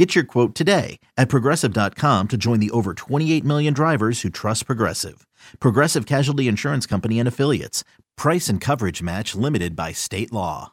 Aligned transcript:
Get 0.00 0.14
your 0.14 0.24
quote 0.24 0.54
today 0.54 0.98
at 1.18 1.28
progressive.com 1.28 2.28
to 2.28 2.38
join 2.38 2.58
the 2.58 2.70
over 2.70 2.94
28 2.94 3.44
million 3.44 3.74
drivers 3.74 4.22
who 4.22 4.30
trust 4.30 4.64
Progressive. 4.64 5.26
Progressive 5.60 6.06
Casualty 6.06 6.48
Insurance 6.48 6.86
Company 6.86 7.18
and 7.18 7.28
Affiliates. 7.28 7.84
Price 8.16 8.48
and 8.48 8.62
coverage 8.62 9.02
match 9.02 9.34
limited 9.34 9.76
by 9.76 9.92
state 9.92 10.32
law. 10.32 10.72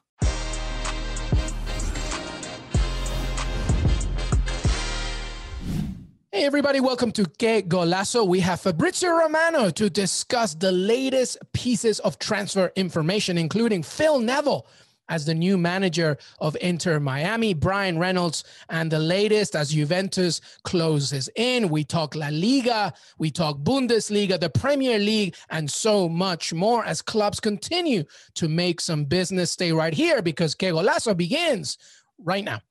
Hey, 6.32 6.46
everybody, 6.46 6.80
welcome 6.80 7.12
to 7.12 7.26
Que 7.26 7.63
Golazo. 7.63 8.26
We 8.26 8.40
have 8.40 8.62
Fabrizio 8.62 9.09
Romano 9.09 9.70
to 9.71 9.90
discuss 9.90 10.55
the 10.55 10.71
latest 10.71 11.38
pieces 11.52 11.99
of 11.99 12.18
transfer 12.18 12.71
information, 12.77 13.38
including 13.38 13.84
Phil 13.84 14.20
Neville 14.20 14.66
as 15.10 15.26
the 15.26 15.34
new 15.34 15.58
manager 15.58 16.18
of 16.40 16.58
Inter 16.62 17.00
Miami, 17.00 17.54
Bryan 17.54 17.98
Reynolds, 17.98 18.44
and 18.70 18.92
the 18.92 19.00
latest 19.00 19.56
as 19.56 19.72
Juventus 19.72 20.42
closes 20.64 21.30
in. 21.36 21.70
We 21.70 21.84
talk 21.84 22.16
La 22.16 22.30
Liga, 22.30 22.94
we 23.18 23.32
talk 23.32 23.58
Bundesliga, 23.60 24.40
the 24.40 24.50
Premier 24.50 25.00
League, 25.00 25.36
and 25.50 25.70
so 25.70 26.10
much 26.10 26.54
more 26.54 26.86
as 26.86 27.02
clubs 27.02 27.40
continue 27.40 28.04
to 28.36 28.48
make 28.48 28.82
some 28.82 29.06
business. 29.06 29.52
Stay 29.52 29.72
right 29.72 29.94
here 29.94 30.22
because 30.22 30.56
Que 30.56 30.72
Golazo 30.72 31.16
begins 31.16 31.77
right 32.20 32.44
now. 32.44 32.62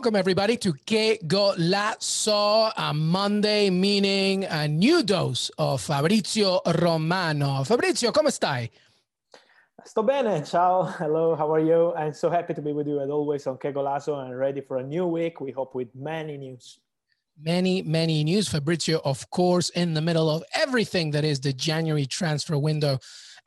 Welcome, 0.00 0.16
everybody, 0.16 0.56
to 0.56 0.72
Que 0.86 1.18
Golazo, 1.18 2.72
a 2.74 2.94
Monday, 2.94 3.68
meaning 3.68 4.44
a 4.44 4.66
new 4.66 5.02
dose 5.02 5.50
of 5.58 5.82
Fabrizio 5.82 6.62
Romano. 6.78 7.62
Fabrizio, 7.64 8.10
come 8.10 8.30
stai? 8.30 8.70
Sto 9.84 10.02
bene, 10.02 10.42
ciao, 10.42 10.84
hello, 10.84 11.36
how 11.36 11.52
are 11.52 11.60
you? 11.60 11.92
I'm 11.92 12.14
so 12.14 12.30
happy 12.30 12.54
to 12.54 12.62
be 12.62 12.72
with 12.72 12.86
you 12.86 12.98
as 13.00 13.10
always 13.10 13.46
on 13.46 13.58
Que 13.58 13.74
Golazo 13.74 14.24
and 14.24 14.38
ready 14.38 14.62
for 14.62 14.78
a 14.78 14.82
new 14.82 15.06
week. 15.06 15.38
We 15.38 15.50
hope 15.50 15.74
with 15.74 15.94
many 15.94 16.38
news. 16.38 16.80
Many, 17.38 17.82
many 17.82 18.24
news. 18.24 18.48
Fabrizio, 18.48 19.02
of 19.04 19.28
course, 19.28 19.68
in 19.68 19.92
the 19.92 20.00
middle 20.00 20.30
of 20.30 20.42
everything 20.54 21.10
that 21.10 21.24
is 21.24 21.40
the 21.40 21.52
January 21.52 22.06
transfer 22.06 22.56
window 22.56 23.00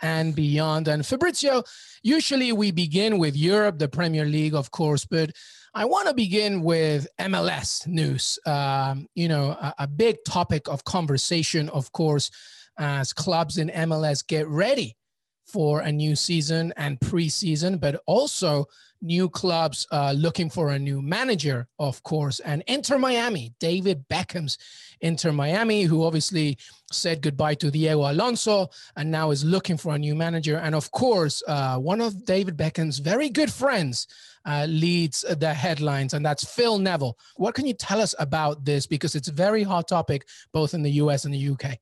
and 0.04 0.36
beyond. 0.36 0.88
And 0.88 1.04
Fabrizio, 1.04 1.64
usually 2.04 2.52
we 2.52 2.70
begin 2.70 3.18
with 3.18 3.36
Europe, 3.36 3.80
the 3.80 3.88
Premier 3.88 4.26
League, 4.26 4.54
of 4.54 4.70
course, 4.70 5.04
but 5.04 5.32
I 5.76 5.86
want 5.86 6.08
to 6.08 6.14
begin 6.14 6.62
with 6.62 7.08
MLS 7.20 7.88
news. 7.88 8.38
Um, 8.46 9.08
you 9.16 9.28
know, 9.28 9.50
a, 9.50 9.74
a, 9.80 9.88
big 9.88 10.18
topic 10.24 10.68
of 10.68 10.84
conversation, 10.84 11.68
of 11.70 11.92
course, 11.92 12.30
as 12.78 13.12
clubs 13.12 13.58
in 13.58 13.70
MLS 13.70 14.26
get 14.26 14.48
ready 14.48 14.96
for 15.48 15.80
a 15.80 15.92
new 15.92 16.16
season 16.16 16.74
and 16.78 17.00
preseason, 17.00 17.80
but 17.80 18.00
also 18.06 18.66
new 19.04 19.30
clubs 19.30 19.86
uh, 19.92 20.14
looking 20.18 20.50
for 20.50 20.70
a 20.70 20.80
new 20.80 21.02
manager, 21.02 21.68
of 21.78 22.02
course. 22.04 22.40
And 22.40 22.64
Inter 22.68 22.98
Miami, 22.98 23.54
David 23.60 24.08
Beckham's 24.08 24.58
Inter 25.02 25.32
Miami, 25.32 25.84
who 25.84 26.04
obviously 26.04 26.58
said 26.92 27.22
goodbye 27.22 27.56
to 27.56 27.70
Diego 27.70 28.10
Alonso 28.10 28.70
and 28.96 29.12
now 29.12 29.32
is 29.32 29.44
looking 29.44 29.78
for 29.78 29.94
a 29.94 30.00
new 30.00 30.16
manager. 30.16 30.58
And 30.58 30.74
of 30.74 30.90
course, 30.92 31.44
uh, 31.48 31.78
one 31.78 32.02
of 32.02 32.26
David 32.26 32.58
Beckham's 32.58 33.00
very 33.00 33.30
good 33.30 33.52
friends 33.52 34.08
uh, 34.46 34.66
leads 34.68 35.22
the 35.22 35.54
headlines, 35.54 36.14
and 36.14 36.26
that's 36.26 36.44
Phil 36.44 36.78
Neville. 36.78 37.18
What 37.36 37.56
can 37.56 37.66
you 37.66 37.74
tell 37.74 38.02
us 38.02 38.16
about 38.20 38.66
this? 38.66 38.88
Because 38.88 39.16
it's 39.16 39.28
a 39.28 39.34
very 39.34 39.64
hot 39.64 39.88
topic 39.88 40.28
both 40.52 40.74
in 40.74 40.82
the 40.82 40.92
US 40.92 41.26
and 41.26 41.34
the 41.34 41.50
UK 41.50 41.78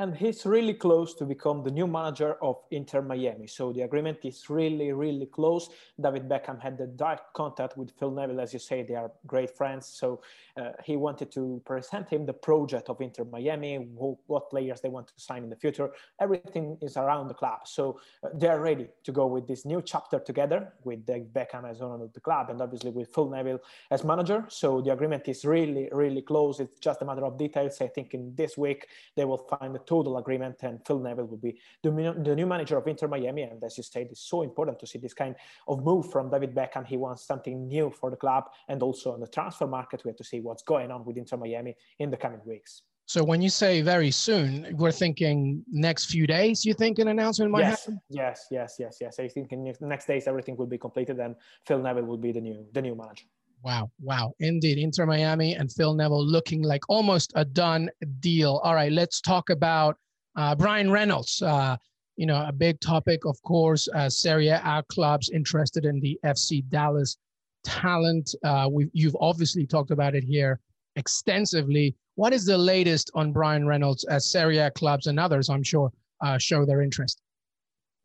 and 0.00 0.16
he's 0.16 0.44
really 0.44 0.74
close 0.74 1.14
to 1.14 1.24
become 1.24 1.62
the 1.62 1.70
new 1.70 1.86
manager 1.86 2.36
of 2.42 2.56
Inter 2.72 3.00
Miami. 3.00 3.46
So 3.46 3.72
the 3.72 3.82
agreement 3.82 4.18
is 4.24 4.50
really, 4.50 4.92
really 4.92 5.26
close. 5.26 5.68
David 6.00 6.28
Beckham 6.28 6.60
had 6.60 6.76
the 6.76 6.86
direct 6.86 7.32
contact 7.32 7.76
with 7.76 7.92
Phil 7.98 8.10
Neville, 8.10 8.40
as 8.40 8.52
you 8.52 8.58
say, 8.58 8.82
they 8.82 8.96
are 8.96 9.12
great 9.26 9.56
friends. 9.56 9.86
So 9.86 10.20
uh, 10.56 10.70
he 10.82 10.96
wanted 10.96 11.30
to 11.32 11.62
present 11.64 12.10
him 12.10 12.26
the 12.26 12.32
project 12.32 12.88
of 12.88 13.00
Inter 13.00 13.24
Miami, 13.24 13.88
who, 13.98 14.18
what 14.26 14.50
players 14.50 14.80
they 14.80 14.88
want 14.88 15.06
to 15.08 15.14
sign 15.16 15.44
in 15.44 15.50
the 15.50 15.56
future. 15.56 15.92
Everything 16.20 16.76
is 16.82 16.96
around 16.96 17.28
the 17.28 17.34
club. 17.34 17.60
So 17.64 18.00
uh, 18.24 18.30
they 18.34 18.48
are 18.48 18.60
ready 18.60 18.88
to 19.04 19.12
go 19.12 19.26
with 19.26 19.46
this 19.46 19.64
new 19.64 19.80
chapter 19.80 20.18
together 20.18 20.72
with 20.82 21.06
David 21.06 21.32
Beckham 21.32 21.70
as 21.70 21.80
owner 21.80 22.02
of 22.02 22.12
the 22.12 22.20
club 22.20 22.50
and 22.50 22.60
obviously 22.60 22.90
with 22.90 23.14
Phil 23.14 23.30
Neville 23.30 23.60
as 23.92 24.02
manager. 24.02 24.44
So 24.48 24.80
the 24.80 24.92
agreement 24.92 25.28
is 25.28 25.44
really, 25.44 25.88
really 25.92 26.22
close. 26.22 26.58
It's 26.58 26.80
just 26.80 27.00
a 27.02 27.04
matter 27.04 27.24
of 27.24 27.38
details. 27.38 27.80
I 27.80 27.86
think 27.86 28.12
in 28.12 28.34
this 28.34 28.58
week 28.58 28.88
they 29.14 29.24
will 29.24 29.38
find 29.38 29.74
total 29.86 30.18
agreement, 30.18 30.56
and 30.62 30.84
Phil 30.86 30.98
Neville 30.98 31.26
will 31.26 31.36
be 31.36 31.58
the, 31.82 31.90
the 32.24 32.34
new 32.34 32.46
manager 32.46 32.76
of 32.76 32.86
Inter 32.86 33.08
Miami. 33.08 33.42
And 33.42 33.62
as 33.62 33.76
you 33.76 33.82
said, 33.82 34.08
it's 34.10 34.28
so 34.28 34.42
important 34.42 34.78
to 34.80 34.86
see 34.86 34.98
this 34.98 35.14
kind 35.14 35.34
of 35.68 35.84
move 35.84 36.10
from 36.10 36.30
David 36.30 36.54
Beckham. 36.54 36.86
He 36.86 36.96
wants 36.96 37.24
something 37.24 37.66
new 37.68 37.90
for 37.90 38.10
the 38.10 38.16
club, 38.16 38.44
and 38.68 38.82
also 38.82 39.12
on 39.12 39.20
the 39.20 39.26
transfer 39.26 39.66
market, 39.66 40.04
we 40.04 40.08
have 40.10 40.16
to 40.16 40.24
see 40.24 40.40
what's 40.40 40.62
going 40.62 40.90
on 40.90 41.04
with 41.04 41.16
Inter 41.16 41.36
Miami 41.36 41.76
in 41.98 42.10
the 42.10 42.16
coming 42.16 42.40
weeks. 42.44 42.82
So 43.06 43.22
when 43.22 43.42
you 43.42 43.50
say 43.50 43.82
very 43.82 44.10
soon, 44.10 44.74
we're 44.78 44.90
thinking 44.90 45.62
next 45.70 46.06
few 46.06 46.26
days. 46.26 46.64
You 46.64 46.72
think 46.72 46.98
an 46.98 47.08
announcement 47.08 47.50
might 47.50 47.60
yes, 47.60 47.80
happen? 47.80 48.00
Yes, 48.08 48.46
yes, 48.50 48.76
yes, 48.78 48.96
yes. 48.98 49.20
I 49.20 49.28
think 49.28 49.52
in 49.52 49.64
the 49.64 49.86
next 49.86 50.06
days 50.06 50.26
everything 50.26 50.56
will 50.56 50.66
be 50.66 50.78
completed, 50.78 51.20
and 51.20 51.36
Phil 51.66 51.80
Neville 51.80 52.04
will 52.04 52.16
be 52.16 52.32
the 52.32 52.40
new 52.40 52.66
the 52.72 52.80
new 52.80 52.94
manager. 52.94 53.26
Wow, 53.64 53.90
wow. 53.98 54.34
Indeed. 54.40 54.76
Inter 54.76 55.06
Miami 55.06 55.54
and 55.54 55.72
Phil 55.72 55.94
Neville 55.94 56.24
looking 56.24 56.62
like 56.62 56.82
almost 56.90 57.32
a 57.34 57.46
done 57.46 57.88
deal. 58.20 58.60
All 58.62 58.74
right, 58.74 58.92
let's 58.92 59.22
talk 59.22 59.48
about 59.48 59.96
uh, 60.36 60.54
Bryan 60.54 60.90
Reynolds. 60.90 61.40
Uh, 61.40 61.78
you 62.16 62.26
know, 62.26 62.44
a 62.46 62.52
big 62.52 62.78
topic, 62.80 63.24
of 63.24 63.40
course, 63.42 63.88
uh, 63.94 64.10
Serie 64.10 64.48
A 64.48 64.84
clubs 64.88 65.30
interested 65.30 65.86
in 65.86 65.98
the 66.00 66.18
FC 66.26 66.62
Dallas 66.68 67.16
talent. 67.64 68.34
Uh, 68.44 68.68
you've 68.92 69.16
obviously 69.18 69.66
talked 69.66 69.90
about 69.90 70.14
it 70.14 70.24
here 70.24 70.60
extensively. 70.96 71.96
What 72.16 72.34
is 72.34 72.44
the 72.44 72.58
latest 72.58 73.10
on 73.14 73.32
Bryan 73.32 73.66
Reynolds 73.66 74.04
as 74.04 74.30
Serie 74.30 74.58
A 74.58 74.70
clubs 74.72 75.06
and 75.06 75.18
others, 75.18 75.48
I'm 75.48 75.62
sure, 75.62 75.90
uh, 76.20 76.36
show 76.36 76.66
their 76.66 76.82
interest? 76.82 77.22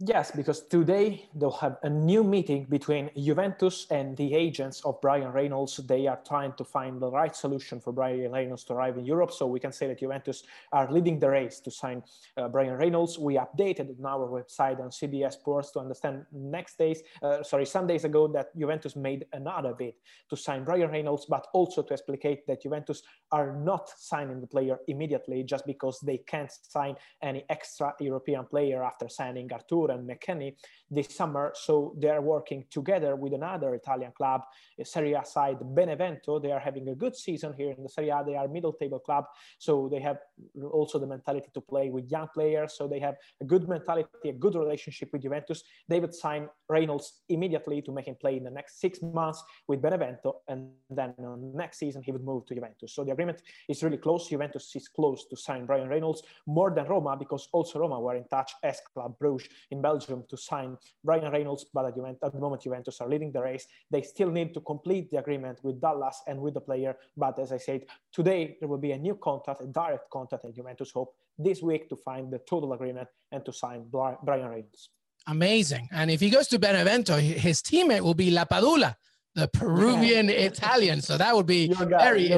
Yes, 0.02 0.32
because 0.32 0.62
today 0.62 1.28
they'll 1.36 1.52
have 1.52 1.76
a 1.84 1.90
new 1.90 2.24
meeting 2.24 2.64
between 2.70 3.10
Juventus 3.18 3.86
and 3.92 4.16
the 4.16 4.34
agents 4.34 4.80
of 4.86 5.02
Bryan 5.02 5.34
Reynolds. 5.34 5.76
They 5.76 6.08
are 6.08 6.22
trying 6.26 6.54
to 6.54 6.64
find 6.64 7.02
the 7.02 7.12
right 7.12 7.36
solution 7.36 7.82
for 7.82 7.92
Bryan 7.92 8.32
Reynolds 8.32 8.64
to 8.66 8.74
arrive 8.76 8.98
in 8.98 9.04
Europe. 9.04 9.34
So 9.34 9.46
we 9.46 9.60
can 9.60 9.74
say 9.74 9.88
that 9.88 10.00
Juventus 10.00 10.44
are 10.72 10.90
leading 10.90 11.20
the 11.20 11.30
race 11.30 11.60
to 11.60 11.70
sign 11.70 12.02
uh, 12.38 12.48
Bryan 12.48 12.78
Reynolds. 12.78 13.20
We 13.20 13.34
updated 13.36 14.00
on 14.00 14.06
our 14.06 14.30
website 14.30 14.80
on 14.80 14.90
CBS 14.90 15.34
Sports 15.34 15.72
to 15.72 15.80
understand 15.80 16.26
next 16.32 16.78
days, 16.78 17.04
uh, 17.22 17.44
sorry, 17.44 17.66
some 17.66 17.86
days 17.86 18.06
ago 18.06 18.30
that 18.30 18.58
Juventus 18.58 18.96
made 18.96 19.26
another 19.34 19.74
bid 19.74 19.96
to 20.30 20.38
sign 20.38 20.64
Bryan 20.64 20.92
Reynolds, 20.92 21.26
but 21.26 21.48
also 21.52 21.82
to 21.82 21.92
explicate 21.92 22.48
that 22.48 22.62
Juventus 22.62 23.04
are 23.34 23.52
not 23.52 23.90
signing 23.98 24.40
the 24.40 24.48
player 24.48 24.80
immediately 24.88 25.44
just 25.44 25.66
because 25.66 26.00
they 26.00 26.20
can't 26.20 26.54
sign 26.70 26.96
any 27.22 27.44
extra 27.50 27.94
European 28.00 28.46
player 28.46 28.82
after 28.82 29.10
signing 29.10 29.52
And 29.90 30.10
McKennie 30.10 30.56
this 30.90 31.10
summer. 31.16 31.52
So 31.56 31.96
they're 31.98 32.22
working 32.22 32.66
together 32.70 33.16
with 33.16 33.34
another 33.34 33.76
Italian 33.76 34.12
club, 34.12 34.42
eh, 34.80 34.84
Serie 34.84 35.14
A 35.14 35.24
side 35.26 35.58
Benevento. 35.62 36.40
They 36.40 36.52
are 36.52 36.60
having 36.60 36.90
a 36.90 36.96
good 36.96 37.16
season 37.16 37.54
here 37.54 37.72
in 37.72 37.84
the 37.84 37.90
Serie 37.90 38.10
A. 38.10 38.24
They 38.26 38.36
are 38.36 38.48
middle 38.48 38.74
table 38.74 39.00
club, 39.00 39.26
so 39.58 39.88
they 39.92 40.00
have 40.00 40.18
also 40.72 41.00
the 41.00 41.08
mentality 41.08 41.50
to 41.54 41.62
play 41.62 41.90
with 41.90 42.10
young 42.10 42.28
players. 42.34 42.74
So 42.78 42.88
they 42.88 43.00
have 43.00 43.16
a 43.42 43.46
good 43.46 43.68
mentality, 43.68 44.30
a 44.30 44.34
good 44.34 44.56
relationship 44.56 45.10
with 45.14 45.22
Juventus. 45.22 45.64
They 45.88 46.00
would 46.00 46.14
sign 46.14 46.50
Reynolds 46.68 47.22
immediately 47.30 47.82
to 47.84 47.92
make 47.92 48.08
him 48.08 48.16
play 48.20 48.38
in 48.38 48.44
the 48.44 48.52
next 48.52 48.80
six 48.80 49.02
months 49.02 49.44
with 49.68 49.82
Benevento, 49.82 50.42
and 50.48 50.72
then 50.90 51.14
next 51.54 51.78
season 51.80 52.02
he 52.04 52.12
would 52.12 52.24
move 52.24 52.46
to 52.48 52.56
Juventus. 52.56 52.94
So 52.94 53.04
the 53.04 53.12
agreement 53.12 53.42
is 53.68 53.84
really 53.84 53.98
close. 53.98 54.28
Juventus 54.28 54.76
is 54.76 54.88
close 54.88 55.26
to 55.28 55.36
sign 55.36 55.66
Bryan 55.66 55.90
Reynolds 55.90 56.24
more 56.48 56.72
than 56.72 56.86
Roma 56.86 57.16
because 57.18 57.48
also 57.52 57.80
Roma 57.80 58.00
were 58.00 58.16
in 58.16 58.26
touch 58.28 58.54
as 58.64 58.80
Club 58.94 59.18
Bruges 59.20 59.50
in 59.72 59.79
Belgium 59.82 60.24
to 60.30 60.38
sign 60.38 60.78
Bryan 61.04 61.32
Reynolds, 61.32 61.66
but 61.74 61.86
at, 61.86 61.96
Juventus, 61.96 62.20
at 62.24 62.34
the 62.34 62.40
moment 62.40 62.62
Juventus 62.62 63.00
are 63.02 63.10
leading 63.10 63.32
the 63.32 63.42
race. 63.42 63.66
They 63.90 64.02
still 64.02 64.32
need 64.32 64.54
to 64.54 64.62
complete 64.62 65.10
the 65.12 65.18
agreement 65.18 65.60
with 65.64 65.82
Dallas 65.82 66.22
and 66.28 66.40
with 66.40 66.54
the 66.54 66.62
player. 66.62 66.96
But 67.16 67.40
as 67.40 67.52
I 67.52 67.58
said, 67.58 67.86
today 68.12 68.58
there 68.60 68.70
will 68.70 68.78
be 68.78 68.92
a 68.92 68.98
new 68.98 69.16
contract, 69.16 69.62
a 69.62 69.68
direct 69.68 70.10
contract, 70.10 70.44
and 70.46 70.54
Juventus 70.54 70.92
hope 70.92 71.16
this 71.38 71.62
week 71.62 71.90
to 71.90 71.96
find 71.96 72.32
the 72.32 72.40
total 72.40 72.74
agreement 72.74 73.08
and 73.32 73.44
to 73.46 73.54
sign 73.54 73.86
Bryan 73.90 74.18
Reynolds. 74.24 74.90
Amazing. 75.28 75.90
And 75.92 76.10
if 76.10 76.20
he 76.20 76.30
goes 76.30 76.48
to 76.48 76.60
Benevento, 76.60 77.18
his 77.18 77.62
teammate 77.62 78.02
will 78.02 78.14
be 78.14 78.32
Lapadula, 78.32 78.96
the 79.36 79.48
Peruvian 79.48 80.30
Italian. 80.30 81.02
So 81.02 81.18
that 81.18 81.36
would 81.36 81.46
be 81.46 81.74
very 81.74 82.32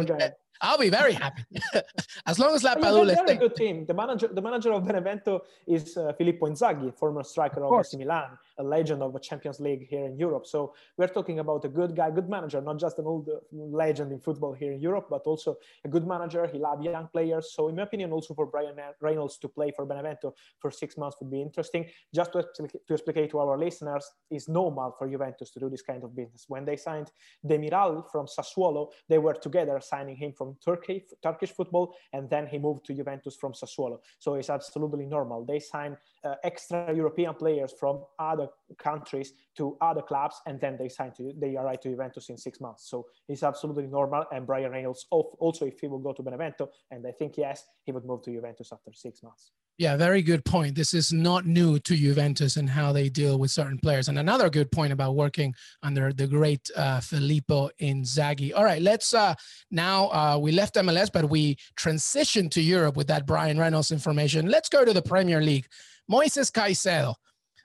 I'll 0.61 0.77
be 0.77 0.89
very 0.89 1.13
happy 1.13 1.43
as 2.25 2.37
long 2.37 2.53
as 2.55 2.63
Lapadula. 2.63 3.15
Very 3.25 3.37
good 3.37 3.55
team. 3.55 3.85
The 3.85 3.93
manager, 3.93 4.27
the 4.27 4.41
manager 4.41 4.71
of 4.71 4.85
Benevento 4.85 5.41
is 5.65 5.97
uh, 5.97 6.13
Filippo 6.13 6.47
Inzaghi, 6.47 6.93
former 6.95 7.23
striker 7.23 7.63
of, 7.63 7.73
of 7.73 7.79
AC 7.79 7.97
Milan, 7.97 8.37
a 8.61 8.63
legend 8.63 9.01
of 9.01 9.11
the 9.13 9.19
Champions 9.19 9.59
League 9.59 9.87
here 9.93 10.05
in 10.05 10.13
Europe. 10.25 10.45
So 10.45 10.59
we're 10.97 11.13
talking 11.17 11.39
about 11.39 11.65
a 11.65 11.71
good 11.79 11.95
guy, 11.95 12.09
good 12.11 12.29
manager, 12.29 12.59
not 12.61 12.77
just 12.79 12.99
an 12.99 13.05
old 13.05 13.27
uh, 13.29 13.39
legend 13.83 14.11
in 14.11 14.19
football 14.19 14.53
here 14.53 14.71
in 14.71 14.81
Europe, 14.89 15.07
but 15.09 15.23
also 15.31 15.57
a 15.87 15.89
good 15.95 16.05
manager. 16.07 16.47
He 16.53 16.59
loves 16.59 16.83
young 16.83 17.07
players. 17.15 17.45
So 17.55 17.61
in 17.69 17.75
my 17.75 17.83
opinion, 17.83 18.11
also 18.11 18.33
for 18.33 18.45
Bryan 18.45 18.75
Reynolds 18.99 19.37
to 19.39 19.47
play 19.47 19.71
for 19.75 19.85
Benevento 19.85 20.33
for 20.59 20.69
six 20.71 20.97
months 20.97 21.17
would 21.19 21.31
be 21.31 21.41
interesting. 21.41 21.83
Just 22.13 22.31
to, 22.33 22.45
to 22.87 22.93
explain 22.93 23.29
to 23.29 23.39
our 23.39 23.57
listeners, 23.57 24.05
it's 24.29 24.47
normal 24.47 24.95
for 24.97 25.07
Juventus 25.09 25.51
to 25.51 25.59
do 25.59 25.69
this 25.69 25.81
kind 25.81 26.03
of 26.03 26.15
business. 26.15 26.45
When 26.47 26.65
they 26.65 26.77
signed 26.77 27.11
Demiral 27.45 28.09
from 28.11 28.25
Sassuolo, 28.27 28.91
they 29.09 29.17
were 29.17 29.33
together 29.33 29.79
signing 29.81 30.15
him 30.15 30.33
from 30.33 30.55
Turkey, 30.63 31.05
Turkish 31.23 31.51
football, 31.51 31.95
and 32.13 32.29
then 32.29 32.47
he 32.47 32.57
moved 32.57 32.85
to 32.85 32.93
Juventus 32.93 33.35
from 33.35 33.53
Sassuolo. 33.53 33.99
So 34.19 34.35
it's 34.35 34.49
absolutely 34.49 35.05
normal. 35.05 35.45
They 35.45 35.59
sign 35.59 35.97
uh, 36.23 36.35
extra 36.43 36.93
European 36.95 37.33
players 37.33 37.73
from 37.79 38.03
other 38.19 38.47
countries 38.77 39.33
to 39.57 39.77
other 39.81 40.01
clubs, 40.01 40.41
and 40.45 40.59
then 40.59 40.77
they 40.77 40.89
sign 40.89 41.11
to 41.17 41.33
they 41.37 41.55
arrive 41.55 41.81
to 41.81 41.89
Juventus 41.89 42.29
in 42.29 42.37
six 42.37 42.59
months. 42.59 42.89
So 42.89 43.07
it's 43.27 43.43
absolutely 43.43 43.87
normal. 43.87 44.25
And 44.31 44.45
Bryan 44.45 44.71
Reynolds 44.71 45.05
also, 45.09 45.65
if 45.65 45.79
he 45.79 45.87
will 45.87 45.99
go 45.99 46.13
to 46.13 46.23
Benevento, 46.23 46.69
and 46.89 47.05
I 47.05 47.11
think 47.11 47.37
yes, 47.37 47.65
he 47.83 47.91
would 47.91 48.05
move 48.05 48.21
to 48.23 48.31
Juventus 48.31 48.71
after 48.71 48.91
six 48.93 49.23
months. 49.23 49.51
Yeah, 49.77 49.97
very 49.97 50.21
good 50.21 50.45
point. 50.45 50.75
This 50.75 50.93
is 50.93 51.11
not 51.11 51.47
new 51.47 51.79
to 51.79 51.95
Juventus 51.95 52.55
and 52.57 52.69
how 52.69 52.91
they 52.91 53.09
deal 53.09 53.39
with 53.39 53.49
certain 53.49 53.79
players. 53.79 54.09
And 54.09 54.19
another 54.19 54.47
good 54.47 54.71
point 54.71 54.93
about 54.93 55.15
working 55.15 55.55
under 55.81 56.13
the 56.13 56.27
great 56.27 56.69
uh, 56.75 56.99
Filippo 56.99 57.71
Inzaghi. 57.81 58.51
All 58.55 58.63
right, 58.63 58.81
let's 58.81 59.11
uh, 59.13 59.33
now 59.71 60.09
uh, 60.09 60.37
we 60.39 60.51
left 60.51 60.75
MLS, 60.75 61.09
but 61.11 61.29
we 61.29 61.57
transitioned 61.79 62.51
to 62.51 62.61
Europe 62.61 62.95
with 62.95 63.07
that 63.07 63.25
Bryan 63.25 63.57
Reynolds 63.57 63.91
information. 63.91 64.49
Let's 64.49 64.69
go 64.69 64.85
to 64.85 64.93
the 64.93 65.01
Premier 65.01 65.41
League. 65.41 65.65
Moises 66.11 66.51
Caicedo, 66.51 67.15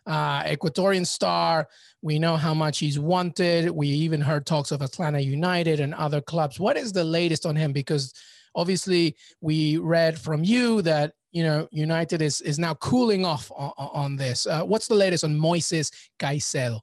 uh, 0.06 0.42
Ecuadorian 0.44 1.06
star. 1.06 1.68
We 2.02 2.18
know 2.18 2.36
how 2.36 2.54
much 2.54 2.78
he's 2.78 2.98
wanted. 2.98 3.70
We 3.70 3.88
even 3.88 4.20
heard 4.20 4.46
talks 4.46 4.70
of 4.70 4.82
Atlanta 4.82 5.20
United 5.20 5.80
and 5.80 5.94
other 5.94 6.20
clubs. 6.20 6.60
What 6.60 6.76
is 6.76 6.92
the 6.92 7.04
latest 7.04 7.46
on 7.46 7.56
him? 7.56 7.72
Because 7.72 8.12
obviously, 8.54 9.16
we 9.40 9.78
read 9.78 10.18
from 10.18 10.44
you 10.44 10.82
that 10.82 11.12
you 11.32 11.42
know 11.42 11.68
United 11.70 12.22
is 12.22 12.40
is 12.40 12.58
now 12.58 12.74
cooling 12.74 13.24
off 13.24 13.50
on, 13.56 13.72
on 13.76 14.16
this. 14.16 14.46
Uh, 14.46 14.62
what's 14.62 14.88
the 14.88 14.94
latest 14.94 15.24
on 15.24 15.36
Moises 15.36 15.92
Caicedo? 16.18 16.80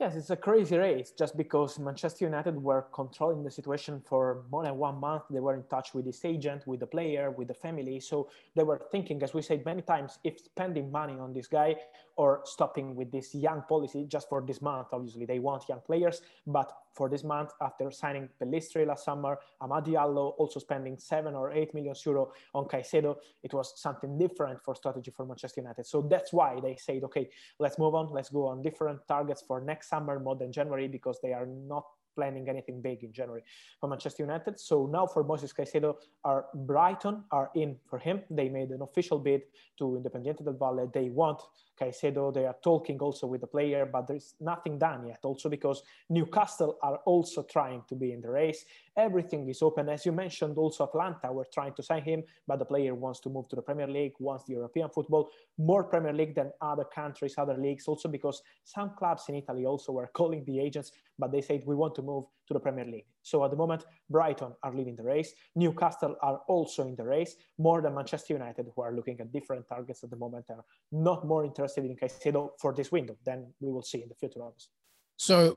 Yes, 0.00 0.16
it's 0.16 0.30
a 0.30 0.36
crazy 0.36 0.78
race 0.78 1.10
just 1.10 1.36
because 1.36 1.78
Manchester 1.78 2.24
United 2.24 2.56
were 2.56 2.86
controlling 2.90 3.44
the 3.44 3.50
situation 3.50 4.00
for 4.06 4.44
more 4.50 4.64
than 4.64 4.78
one 4.78 4.98
month. 4.98 5.24
They 5.28 5.40
were 5.40 5.52
in 5.52 5.62
touch 5.64 5.92
with 5.92 6.06
this 6.06 6.24
agent, 6.24 6.66
with 6.66 6.80
the 6.80 6.86
player, 6.86 7.30
with 7.30 7.48
the 7.48 7.54
family. 7.54 8.00
So 8.00 8.30
they 8.56 8.62
were 8.62 8.80
thinking, 8.90 9.22
as 9.22 9.34
we 9.34 9.42
said 9.42 9.62
many 9.66 9.82
times, 9.82 10.18
if 10.24 10.40
spending 10.40 10.90
money 10.90 11.18
on 11.18 11.34
this 11.34 11.48
guy 11.48 11.76
or 12.16 12.40
stopping 12.44 12.96
with 12.96 13.12
this 13.12 13.34
young 13.34 13.60
policy 13.68 14.06
just 14.08 14.30
for 14.30 14.40
this 14.40 14.62
month. 14.62 14.88
Obviously, 14.92 15.26
they 15.26 15.38
want 15.38 15.68
young 15.68 15.80
players, 15.80 16.22
but 16.46 16.72
for 16.94 17.08
this 17.08 17.24
month, 17.24 17.50
after 17.60 17.90
signing 17.90 18.28
Pellistri 18.40 18.86
last 18.86 19.04
summer, 19.04 19.38
Amad 19.62 19.86
Diallo 19.86 20.34
also 20.38 20.60
spending 20.60 20.98
seven 20.98 21.34
or 21.34 21.52
eight 21.52 21.74
million 21.74 21.94
euro 22.04 22.32
on 22.54 22.64
Caicedo, 22.66 23.16
it 23.42 23.54
was 23.54 23.80
something 23.80 24.18
different 24.18 24.62
for 24.64 24.74
strategy 24.74 25.12
for 25.16 25.24
Manchester 25.24 25.60
United. 25.60 25.86
So 25.86 26.02
that's 26.02 26.32
why 26.32 26.58
they 26.60 26.76
said, 26.76 27.04
okay, 27.04 27.30
let's 27.58 27.78
move 27.78 27.94
on, 27.94 28.12
let's 28.12 28.30
go 28.30 28.46
on 28.46 28.62
different 28.62 29.00
targets 29.06 29.42
for 29.46 29.60
next 29.60 29.88
summer 29.88 30.18
more 30.18 30.36
than 30.36 30.52
January 30.52 30.88
because 30.88 31.18
they 31.22 31.32
are 31.32 31.46
not 31.46 31.84
planning 32.20 32.46
anything 32.50 32.82
big 32.82 33.02
in 33.02 33.12
January 33.12 33.42
for 33.80 33.88
Manchester 33.88 34.22
United. 34.22 34.60
So 34.60 34.74
now 34.98 35.06
for 35.06 35.24
Moises 35.24 35.54
Caicedo, 35.58 35.90
are 36.30 36.42
Brighton 36.70 37.24
are 37.30 37.50
in 37.54 37.70
for 37.88 37.98
him. 37.98 38.16
They 38.38 38.48
made 38.50 38.70
an 38.76 38.82
official 38.82 39.18
bid 39.18 39.42
to 39.78 39.84
Independiente 39.98 40.44
del 40.44 40.58
Valle. 40.62 40.90
They 40.92 41.08
want 41.08 41.40
Caicedo. 41.80 42.32
They 42.32 42.46
are 42.50 42.56
talking 42.62 42.98
also 42.98 43.26
with 43.26 43.40
the 43.40 43.46
player, 43.46 43.86
but 43.94 44.06
there's 44.06 44.34
nothing 44.38 44.78
done 44.78 45.06
yet. 45.06 45.20
Also 45.22 45.48
because 45.48 45.82
Newcastle 46.10 46.76
are 46.82 46.98
also 47.06 47.42
trying 47.42 47.82
to 47.88 47.94
be 47.94 48.12
in 48.12 48.20
the 48.20 48.30
race. 48.30 48.66
Everything 49.00 49.48
is 49.48 49.62
open. 49.62 49.88
As 49.88 50.04
you 50.04 50.12
mentioned, 50.12 50.58
also 50.58 50.84
Atlanta 50.84 51.32
were 51.32 51.46
trying 51.54 51.72
to 51.72 51.82
sign 51.82 52.02
him, 52.02 52.22
but 52.46 52.58
the 52.58 52.66
player 52.66 52.94
wants 52.94 53.20
to 53.20 53.30
move 53.30 53.48
to 53.48 53.56
the 53.56 53.62
Premier 53.62 53.88
League, 53.88 54.12
wants 54.18 54.44
the 54.44 54.52
European 54.52 54.90
football, 54.90 55.30
more 55.56 55.84
Premier 55.84 56.12
League 56.12 56.34
than 56.34 56.52
other 56.60 56.84
countries, 56.84 57.34
other 57.38 57.56
leagues. 57.56 57.88
Also 57.88 58.10
because 58.10 58.42
some 58.64 58.90
clubs 58.98 59.24
in 59.30 59.36
Italy 59.36 59.64
also 59.64 59.92
were 59.92 60.10
calling 60.12 60.44
the 60.44 60.60
agents, 60.60 60.92
but 61.18 61.32
they 61.32 61.40
said 61.40 61.62
we 61.64 61.74
want 61.74 61.94
to 61.94 62.02
move 62.02 62.24
to 62.46 62.52
the 62.52 62.60
Premier 62.60 62.84
League. 62.84 63.06
So 63.22 63.42
at 63.42 63.50
the 63.50 63.56
moment, 63.56 63.86
Brighton 64.10 64.52
are 64.62 64.74
leading 64.74 64.96
the 64.96 65.02
race. 65.14 65.32
Newcastle 65.56 66.16
are 66.20 66.42
also 66.46 66.86
in 66.86 66.94
the 66.94 67.04
race, 67.04 67.36
more 67.56 67.80
than 67.80 67.94
Manchester 67.94 68.34
United, 68.34 68.66
who 68.74 68.82
are 68.82 68.94
looking 68.94 69.18
at 69.20 69.32
different 69.32 69.66
targets 69.66 70.04
at 70.04 70.10
the 70.10 70.16
moment, 70.16 70.44
are 70.50 70.64
not 70.92 71.26
more 71.26 71.42
interested 71.42 71.86
in 71.86 71.96
Caicedo 71.96 72.50
for 72.60 72.74
this 72.74 72.92
window. 72.92 73.16
Then 73.24 73.54
we 73.60 73.72
will 73.72 73.82
see 73.82 74.02
in 74.02 74.10
the 74.10 74.14
future, 74.14 74.42
obviously. 74.42 74.72
So 75.16 75.56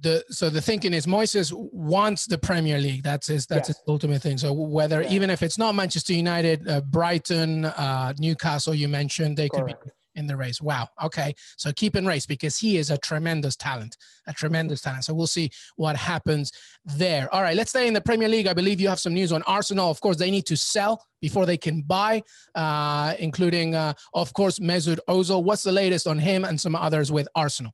the 0.00 0.24
so 0.28 0.50
the 0.50 0.60
thinking 0.60 0.92
is 0.92 1.06
Moises 1.06 1.52
wants 1.72 2.26
the 2.26 2.38
Premier 2.38 2.78
League. 2.78 3.02
That's 3.02 3.28
his 3.28 3.46
that's 3.46 3.68
yes. 3.68 3.78
his 3.78 3.84
ultimate 3.88 4.22
thing. 4.22 4.38
So 4.38 4.52
whether 4.52 5.02
yeah. 5.02 5.10
even 5.10 5.30
if 5.30 5.42
it's 5.42 5.58
not 5.58 5.74
Manchester 5.74 6.12
United, 6.12 6.68
uh, 6.68 6.80
Brighton, 6.82 7.64
uh, 7.64 8.12
Newcastle, 8.18 8.74
you 8.74 8.88
mentioned 8.88 9.36
they 9.36 9.48
Correct. 9.48 9.80
could 9.80 9.88
be 9.88 9.92
in 10.16 10.26
the 10.26 10.36
race. 10.36 10.60
Wow. 10.60 10.88
Okay. 11.02 11.34
So 11.56 11.72
keep 11.72 11.96
in 11.96 12.06
race 12.06 12.26
because 12.26 12.58
he 12.58 12.76
is 12.76 12.90
a 12.90 12.98
tremendous 12.98 13.56
talent, 13.56 13.96
a 14.26 14.32
tremendous 14.32 14.80
talent. 14.80 15.04
So 15.04 15.14
we'll 15.14 15.26
see 15.26 15.50
what 15.76 15.96
happens 15.96 16.52
there. 16.84 17.32
All 17.34 17.42
right. 17.42 17.56
Let's 17.56 17.70
stay 17.70 17.88
in 17.88 17.94
the 17.94 18.00
Premier 18.00 18.28
League. 18.28 18.46
I 18.46 18.52
believe 18.52 18.80
you 18.80 18.88
have 18.88 19.00
some 19.00 19.14
news 19.14 19.32
on 19.32 19.42
Arsenal. 19.42 19.90
Of 19.90 20.00
course, 20.00 20.16
they 20.16 20.30
need 20.30 20.46
to 20.46 20.56
sell 20.56 21.04
before 21.20 21.46
they 21.46 21.56
can 21.56 21.82
buy, 21.82 22.22
uh, 22.54 23.14
including, 23.18 23.74
uh, 23.74 23.94
of 24.12 24.32
course, 24.34 24.58
Mesut 24.58 24.98
Ozil. 25.08 25.42
What's 25.42 25.62
the 25.62 25.72
latest 25.72 26.06
on 26.06 26.18
him 26.18 26.44
and 26.44 26.60
some 26.60 26.76
others 26.76 27.10
with 27.10 27.26
Arsenal? 27.34 27.72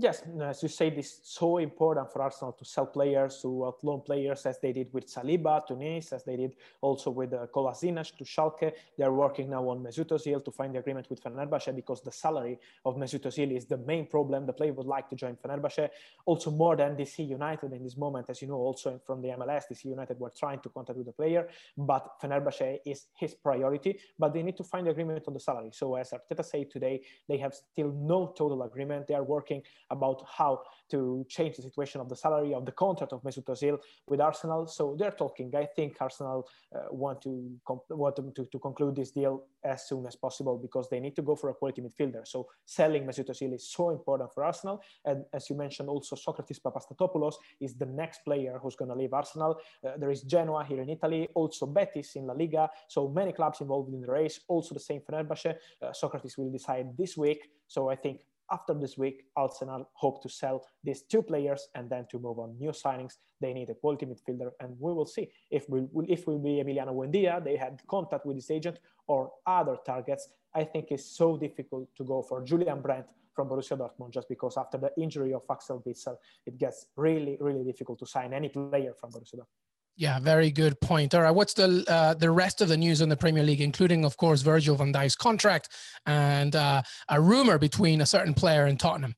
Yes, 0.00 0.22
as 0.40 0.62
you 0.62 0.68
say, 0.68 0.86
it's 0.96 1.18
so 1.24 1.58
important 1.58 2.12
for 2.12 2.22
Arsenal 2.22 2.52
to 2.52 2.64
sell 2.64 2.86
players, 2.86 3.40
to 3.42 3.48
outloan 3.48 4.06
players, 4.06 4.46
as 4.46 4.60
they 4.60 4.72
did 4.72 4.92
with 4.92 5.12
Saliba 5.12 5.66
to 5.66 5.74
Nice, 5.74 6.12
as 6.12 6.22
they 6.22 6.36
did 6.36 6.54
also 6.80 7.10
with 7.10 7.32
uh, 7.32 7.48
Kolasinac 7.52 8.16
to 8.16 8.22
Schalke. 8.22 8.74
They 8.96 9.02
are 9.02 9.12
working 9.12 9.50
now 9.50 9.68
on 9.68 9.82
Mesut 9.82 10.06
Ozil 10.10 10.44
to 10.44 10.52
find 10.52 10.72
the 10.72 10.78
agreement 10.78 11.10
with 11.10 11.20
Fenerbahce 11.20 11.74
because 11.74 12.00
the 12.00 12.12
salary 12.12 12.60
of 12.84 12.94
Mesut 12.94 13.22
Ozil 13.26 13.56
is 13.56 13.66
the 13.66 13.78
main 13.78 14.06
problem. 14.06 14.46
The 14.46 14.52
player 14.52 14.72
would 14.72 14.86
like 14.86 15.08
to 15.08 15.16
join 15.16 15.34
Fenerbahce. 15.34 15.88
Also, 16.26 16.52
more 16.52 16.76
than 16.76 16.94
DC 16.94 17.26
United 17.26 17.72
in 17.72 17.82
this 17.82 17.96
moment, 17.96 18.30
as 18.30 18.40
you 18.40 18.46
know, 18.46 18.54
also 18.54 19.00
from 19.04 19.20
the 19.20 19.30
MLS, 19.30 19.64
DC 19.68 19.86
United 19.86 20.20
were 20.20 20.30
trying 20.30 20.60
to 20.60 20.68
contact 20.68 20.96
with 20.96 21.06
the 21.06 21.12
player, 21.12 21.48
but 21.76 22.20
Fenerbahce 22.22 22.78
is 22.86 23.06
his 23.16 23.34
priority. 23.34 23.98
But 24.16 24.32
they 24.32 24.44
need 24.44 24.58
to 24.58 24.62
find 24.62 24.86
the 24.86 24.92
agreement 24.92 25.24
on 25.26 25.34
the 25.34 25.40
salary. 25.40 25.70
So, 25.72 25.96
as 25.96 26.12
Arteta 26.12 26.44
said 26.44 26.70
today, 26.70 27.00
they 27.28 27.38
have 27.38 27.52
still 27.52 27.90
no 27.90 28.32
total 28.38 28.62
agreement. 28.62 29.08
They 29.08 29.14
are 29.14 29.24
working 29.24 29.60
about 29.90 30.24
how 30.28 30.62
to 30.90 31.24
change 31.28 31.56
the 31.56 31.62
situation 31.62 32.00
of 32.00 32.08
the 32.08 32.16
salary 32.16 32.54
of 32.54 32.64
the 32.64 32.72
contract 32.72 33.12
of 33.12 33.22
Mesut 33.22 33.44
Ozil 33.44 33.78
with 34.06 34.20
Arsenal. 34.20 34.66
So 34.66 34.96
they're 34.98 35.10
talking. 35.12 35.54
I 35.54 35.66
think 35.66 35.96
Arsenal 36.00 36.48
uh, 36.74 36.86
want 36.90 37.22
to 37.22 37.50
want 37.90 38.16
to, 38.16 38.44
to 38.44 38.58
conclude 38.58 38.96
this 38.96 39.10
deal 39.10 39.44
as 39.64 39.88
soon 39.88 40.06
as 40.06 40.16
possible 40.16 40.56
because 40.56 40.88
they 40.88 41.00
need 41.00 41.16
to 41.16 41.22
go 41.22 41.34
for 41.34 41.50
a 41.50 41.54
quality 41.54 41.82
midfielder. 41.82 42.26
So 42.26 42.48
selling 42.64 43.04
Mesut 43.04 43.28
Ozil 43.28 43.54
is 43.54 43.68
so 43.68 43.90
important 43.90 44.32
for 44.32 44.44
Arsenal. 44.44 44.82
And 45.04 45.24
as 45.32 45.50
you 45.50 45.56
mentioned, 45.56 45.88
also 45.88 46.16
Sokratis 46.16 46.60
Papastathopoulos 46.60 47.34
is 47.60 47.74
the 47.74 47.86
next 47.86 48.24
player 48.24 48.58
who's 48.62 48.76
going 48.76 48.90
to 48.90 48.94
leave 48.94 49.12
Arsenal. 49.12 49.58
Uh, 49.84 49.92
there 49.98 50.10
is 50.10 50.22
Genoa 50.22 50.64
here 50.64 50.80
in 50.80 50.88
Italy, 50.88 51.28
also 51.34 51.66
Betis 51.66 52.16
in 52.16 52.26
La 52.26 52.34
Liga. 52.34 52.70
So 52.88 53.08
many 53.08 53.32
clubs 53.32 53.60
involved 53.60 53.92
in 53.92 54.00
the 54.00 54.10
race. 54.10 54.40
Also 54.48 54.74
the 54.74 54.80
same 54.80 55.00
Fenerbahce. 55.00 55.54
Uh, 55.82 55.86
Sokratis 55.90 56.38
will 56.38 56.50
decide 56.50 56.96
this 56.96 57.16
week. 57.16 57.50
So 57.66 57.90
I 57.90 57.96
think 57.96 58.20
after 58.50 58.74
this 58.74 58.96
week, 58.96 59.24
Arsenal 59.36 59.88
hope 59.92 60.22
to 60.22 60.28
sell 60.28 60.66
these 60.82 61.02
two 61.02 61.22
players 61.22 61.68
and 61.74 61.88
then 61.90 62.06
to 62.10 62.18
move 62.18 62.38
on 62.38 62.58
new 62.58 62.70
signings. 62.70 63.14
They 63.40 63.52
need 63.52 63.70
a 63.70 63.74
quality 63.74 64.06
midfielder, 64.06 64.50
and 64.60 64.76
we 64.78 64.92
will 64.92 65.06
see 65.06 65.30
if 65.50 65.68
we 65.68 65.82
will 65.92 66.06
if 66.08 66.26
will 66.26 66.38
be 66.38 66.62
Emiliano 66.62 66.92
Buendia. 66.94 67.42
They 67.42 67.56
had 67.56 67.80
contact 67.86 68.26
with 68.26 68.36
his 68.36 68.50
agent 68.50 68.78
or 69.06 69.30
other 69.46 69.76
targets. 69.84 70.28
I 70.54 70.64
think 70.64 70.86
it's 70.90 71.04
so 71.04 71.36
difficult 71.36 71.88
to 71.96 72.04
go 72.04 72.22
for 72.22 72.42
Julian 72.42 72.80
Brandt 72.80 73.06
from 73.34 73.48
Borussia 73.48 73.76
Dortmund 73.78 74.10
just 74.10 74.28
because 74.28 74.56
after 74.56 74.78
the 74.78 74.90
injury 75.00 75.32
of 75.32 75.42
Axel 75.50 75.82
Witsel, 75.86 76.16
it 76.46 76.58
gets 76.58 76.86
really 76.96 77.36
really 77.40 77.64
difficult 77.64 77.98
to 78.00 78.06
sign 78.06 78.32
any 78.32 78.48
player 78.48 78.94
from 78.98 79.12
Borussia 79.12 79.36
Dortmund. 79.36 79.67
Yeah, 79.98 80.20
very 80.20 80.52
good 80.52 80.80
point. 80.80 81.12
All 81.12 81.22
right, 81.22 81.32
what's 81.32 81.54
the 81.54 81.84
uh, 81.88 82.14
the 82.14 82.30
rest 82.30 82.60
of 82.60 82.68
the 82.68 82.76
news 82.76 83.00
in 83.00 83.08
the 83.08 83.16
Premier 83.16 83.42
League, 83.42 83.60
including, 83.60 84.04
of 84.04 84.16
course, 84.16 84.42
Virgil 84.42 84.76
van 84.76 84.92
Dijk's 84.92 85.16
contract 85.16 85.70
and 86.06 86.54
uh, 86.54 86.82
a 87.08 87.20
rumor 87.20 87.58
between 87.58 88.00
a 88.00 88.06
certain 88.06 88.32
player 88.32 88.66
and 88.66 88.78
Tottenham? 88.78 89.16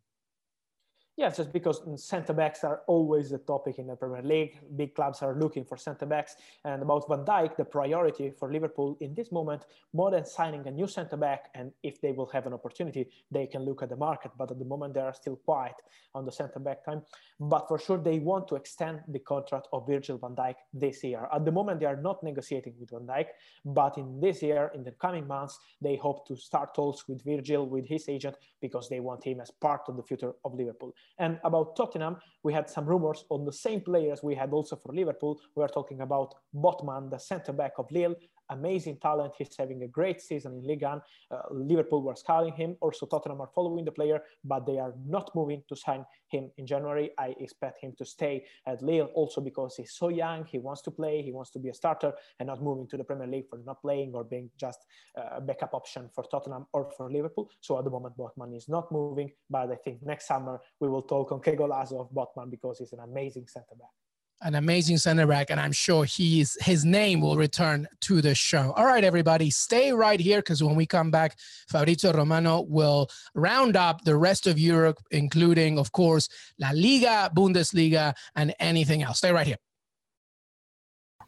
Yes, 1.20 1.36
just 1.36 1.52
because 1.52 1.82
centre 2.02 2.32
backs 2.32 2.64
are 2.64 2.80
always 2.86 3.30
a 3.32 3.36
topic 3.36 3.78
in 3.78 3.88
the 3.88 3.94
Premier 3.94 4.22
League. 4.22 4.58
Big 4.74 4.94
clubs 4.94 5.20
are 5.20 5.34
looking 5.34 5.66
for 5.66 5.76
centre 5.76 6.06
backs. 6.06 6.36
And 6.64 6.80
about 6.80 7.06
Van 7.10 7.26
Dijk, 7.26 7.56
the 7.58 7.64
priority 7.66 8.32
for 8.38 8.50
Liverpool 8.50 8.96
in 9.02 9.12
this 9.12 9.30
moment, 9.30 9.66
more 9.92 10.10
than 10.10 10.24
signing 10.24 10.66
a 10.66 10.70
new 10.70 10.86
centre 10.86 11.18
back, 11.18 11.50
and 11.54 11.72
if 11.82 12.00
they 12.00 12.12
will 12.12 12.30
have 12.32 12.46
an 12.46 12.54
opportunity, 12.54 13.10
they 13.30 13.46
can 13.46 13.66
look 13.66 13.82
at 13.82 13.90
the 13.90 13.96
market. 13.96 14.30
But 14.38 14.50
at 14.50 14.58
the 14.58 14.64
moment, 14.64 14.94
they 14.94 15.00
are 15.00 15.12
still 15.12 15.36
quiet 15.36 15.74
on 16.14 16.24
the 16.24 16.32
centre 16.32 16.58
back 16.58 16.86
time. 16.86 17.02
But 17.38 17.68
for 17.68 17.78
sure, 17.78 17.98
they 17.98 18.18
want 18.18 18.48
to 18.48 18.54
extend 18.54 19.00
the 19.06 19.18
contract 19.18 19.68
of 19.74 19.86
Virgil 19.86 20.16
van 20.16 20.34
Dijk 20.34 20.54
this 20.72 21.04
year. 21.04 21.28
At 21.34 21.44
the 21.44 21.52
moment, 21.52 21.80
they 21.80 21.86
are 21.86 22.00
not 22.00 22.22
negotiating 22.22 22.76
with 22.80 22.92
Van 22.92 23.06
Dijk, 23.06 23.26
but 23.66 23.98
in 23.98 24.20
this 24.20 24.42
year, 24.42 24.70
in 24.74 24.84
the 24.84 24.92
coming 24.92 25.26
months, 25.26 25.58
they 25.82 25.96
hope 25.96 26.26
to 26.28 26.34
start 26.34 26.74
talks 26.74 27.06
with 27.08 27.22
Virgil, 27.22 27.66
with 27.66 27.86
his 27.86 28.08
agent, 28.08 28.36
because 28.62 28.88
they 28.88 29.00
want 29.00 29.22
him 29.22 29.38
as 29.40 29.50
part 29.50 29.82
of 29.86 29.98
the 29.98 30.02
future 30.02 30.32
of 30.46 30.54
Liverpool. 30.54 30.94
And 31.18 31.38
about 31.44 31.76
Tottenham, 31.76 32.16
we 32.42 32.52
had 32.52 32.70
some 32.70 32.86
rumors 32.86 33.24
on 33.30 33.44
the 33.44 33.52
same 33.52 33.80
players 33.80 34.22
we 34.22 34.34
had 34.34 34.52
also 34.52 34.76
for 34.76 34.92
Liverpool. 34.94 35.38
We 35.54 35.62
are 35.62 35.68
talking 35.68 36.00
about 36.00 36.34
Botman, 36.54 37.10
the 37.10 37.18
centre 37.18 37.52
back 37.52 37.72
of 37.78 37.90
Lille, 37.90 38.14
amazing 38.50 38.99
talent. 38.99 39.33
He's 39.38 39.57
having 39.59 39.83
a 39.83 39.88
great 39.88 40.21
season 40.21 40.52
in 40.54 40.66
Ligue 40.66 40.83
1. 40.83 41.00
Uh, 41.30 41.37
Liverpool 41.50 42.02
were 42.02 42.16
scouting 42.16 42.52
him. 42.52 42.76
Also, 42.80 43.07
Tottenham 43.07 43.40
are 43.40 43.50
following 43.54 43.85
the 43.85 43.92
player, 43.92 44.23
but 44.45 44.66
they 44.66 44.78
are 44.78 44.95
not 45.07 45.30
moving 45.35 45.62
to 45.69 45.76
sign 45.76 46.04
him 46.28 46.50
in 46.59 46.66
January. 46.66 47.11
I 47.19 47.35
expect 47.40 47.80
him 47.83 47.95
to 47.99 48.04
stay 48.04 48.45
at 48.66 48.83
Lille 48.83 49.11
also 49.14 49.40
because 49.40 49.76
he's 49.76 49.92
so 49.92 50.09
young. 50.09 50.45
He 50.45 50.59
wants 50.59 50.83
to 50.83 50.90
play. 50.90 51.23
He 51.23 51.33
wants 51.33 51.50
to 51.52 51.59
be 51.59 51.69
a 51.69 51.75
starter 51.75 52.12
and 52.38 52.49
not 52.49 52.62
moving 52.62 52.87
to 52.88 52.97
the 52.97 53.04
Premier 53.04 53.26
League 53.26 53.49
for 53.49 53.59
not 53.64 53.80
playing 53.83 54.14
or 54.14 54.25
being 54.25 54.50
just 54.59 54.85
a 55.16 55.40
backup 55.40 55.75
option 55.75 56.09
for 56.14 56.25
Tottenham 56.25 56.66
or 56.73 56.90
for 56.97 57.11
Liverpool. 57.11 57.50
So 57.61 57.78
at 57.78 57.85
the 57.85 57.90
moment, 57.90 58.16
Botman 58.16 58.57
is 58.57 58.69
not 58.69 58.90
moving, 58.92 59.30
but 59.49 59.71
I 59.71 59.76
think 59.76 60.02
next 60.02 60.26
summer 60.26 60.61
we 60.80 60.88
will 60.88 61.02
talk 61.02 61.33
on 61.33 61.40
Qué 61.40 61.57
Golazo 61.57 62.00
of 62.00 62.11
Botman 62.11 62.50
because 62.50 62.78
he's 62.78 62.92
an 62.92 63.00
amazing 63.00 63.47
centre 63.47 63.75
back 63.78 64.00
an 64.42 64.54
amazing 64.54 64.99
center 64.99 65.26
back, 65.26 65.50
and 65.50 65.61
I'm 65.61 65.73
sure 65.73 66.04
he's 66.04 66.56
his 66.61 66.85
name 66.85 67.20
will 67.20 67.37
return 67.37 67.87
to 68.02 68.23
the 68.23 68.35
show. 68.35 68.73
All 68.76 68.87
right, 68.87 69.04
everybody, 69.04 69.50
stay 69.50 69.92
right 69.92 70.20
here 70.20 70.38
because 70.38 70.62
when 70.62 70.76
we 70.76 70.87
come 70.87 71.11
back, 71.11 71.37
Fabrizio 71.68 72.12
Romano 72.12 72.62
will 72.62 73.09
round 73.35 73.76
up 73.76 74.04
the 74.04 74.16
rest 74.16 74.47
of 74.47 74.59
Europe, 74.59 74.99
including, 75.11 75.78
of 75.78 75.92
course, 75.92 76.28
La 76.59 76.70
Liga, 76.73 77.30
Bundesliga, 77.35 78.14
and 78.35 78.54
anything 78.59 79.02
else. 79.02 79.18
Stay 79.18 79.32
right 79.32 79.47
here. 79.47 79.59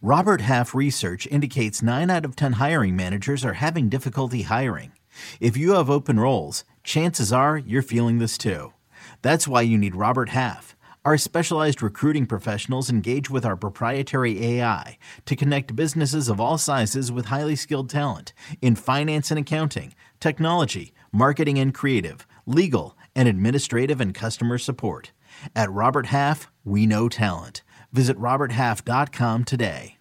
Robert 0.00 0.40
Half 0.40 0.74
research 0.74 1.28
indicates 1.28 1.80
nine 1.80 2.10
out 2.10 2.24
of 2.24 2.34
10 2.34 2.54
hiring 2.54 2.96
managers 2.96 3.44
are 3.44 3.52
having 3.52 3.88
difficulty 3.88 4.42
hiring. 4.42 4.92
If 5.40 5.56
you 5.56 5.74
have 5.74 5.88
open 5.88 6.18
roles, 6.18 6.64
chances 6.82 7.32
are 7.32 7.56
you're 7.56 7.82
feeling 7.82 8.18
this 8.18 8.36
too. 8.36 8.72
That's 9.20 9.46
why 9.46 9.62
you 9.62 9.78
need 9.78 9.94
Robert 9.94 10.30
Half. 10.30 10.76
Our 11.04 11.18
specialized 11.18 11.82
recruiting 11.82 12.26
professionals 12.26 12.88
engage 12.88 13.28
with 13.28 13.44
our 13.44 13.56
proprietary 13.56 14.46
AI 14.46 14.98
to 15.26 15.34
connect 15.34 15.74
businesses 15.74 16.28
of 16.28 16.40
all 16.40 16.58
sizes 16.58 17.10
with 17.10 17.26
highly 17.26 17.56
skilled 17.56 17.90
talent 17.90 18.32
in 18.60 18.76
finance 18.76 19.32
and 19.32 19.40
accounting, 19.40 19.94
technology, 20.20 20.94
marketing 21.10 21.58
and 21.58 21.74
creative, 21.74 22.24
legal, 22.46 22.96
and 23.16 23.28
administrative 23.28 24.00
and 24.00 24.14
customer 24.14 24.58
support. 24.58 25.10
At 25.56 25.72
Robert 25.72 26.06
Half, 26.06 26.52
we 26.64 26.86
know 26.86 27.08
talent. 27.08 27.64
Visit 27.92 28.16
RobertHalf.com 28.16 29.42
today. 29.42 29.98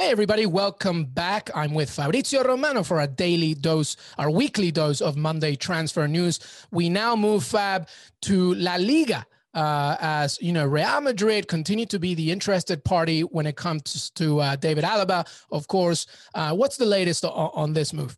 Hey, 0.00 0.10
everybody, 0.10 0.46
welcome 0.46 1.04
back. 1.04 1.48
I'm 1.54 1.74
with 1.74 1.90
Fabrizio 1.90 2.42
Romano 2.42 2.82
for 2.82 3.00
a 3.00 3.06
daily 3.06 3.54
dose, 3.54 3.96
our 4.18 4.32
weekly 4.32 4.72
dose 4.72 5.00
of 5.00 5.16
Monday 5.16 5.54
transfer 5.54 6.08
news. 6.08 6.40
We 6.72 6.88
now 6.88 7.14
move, 7.14 7.44
Fab, 7.44 7.88
to 8.22 8.52
La 8.54 8.74
Liga 8.74 9.24
uh, 9.56 9.96
as 10.00 10.40
you 10.40 10.52
know, 10.52 10.66
Real 10.66 11.00
Madrid 11.00 11.48
continue 11.48 11.86
to 11.86 11.98
be 11.98 12.14
the 12.14 12.30
interested 12.30 12.84
party 12.84 13.22
when 13.22 13.46
it 13.46 13.56
comes 13.56 14.10
to 14.10 14.40
uh, 14.40 14.56
David 14.56 14.84
Alaba. 14.84 15.26
Of 15.50 15.66
course, 15.66 16.06
uh, 16.34 16.54
what's 16.54 16.76
the 16.76 16.84
latest 16.84 17.24
on, 17.24 17.50
on, 17.54 17.72
this 17.72 17.94
move? 17.94 18.16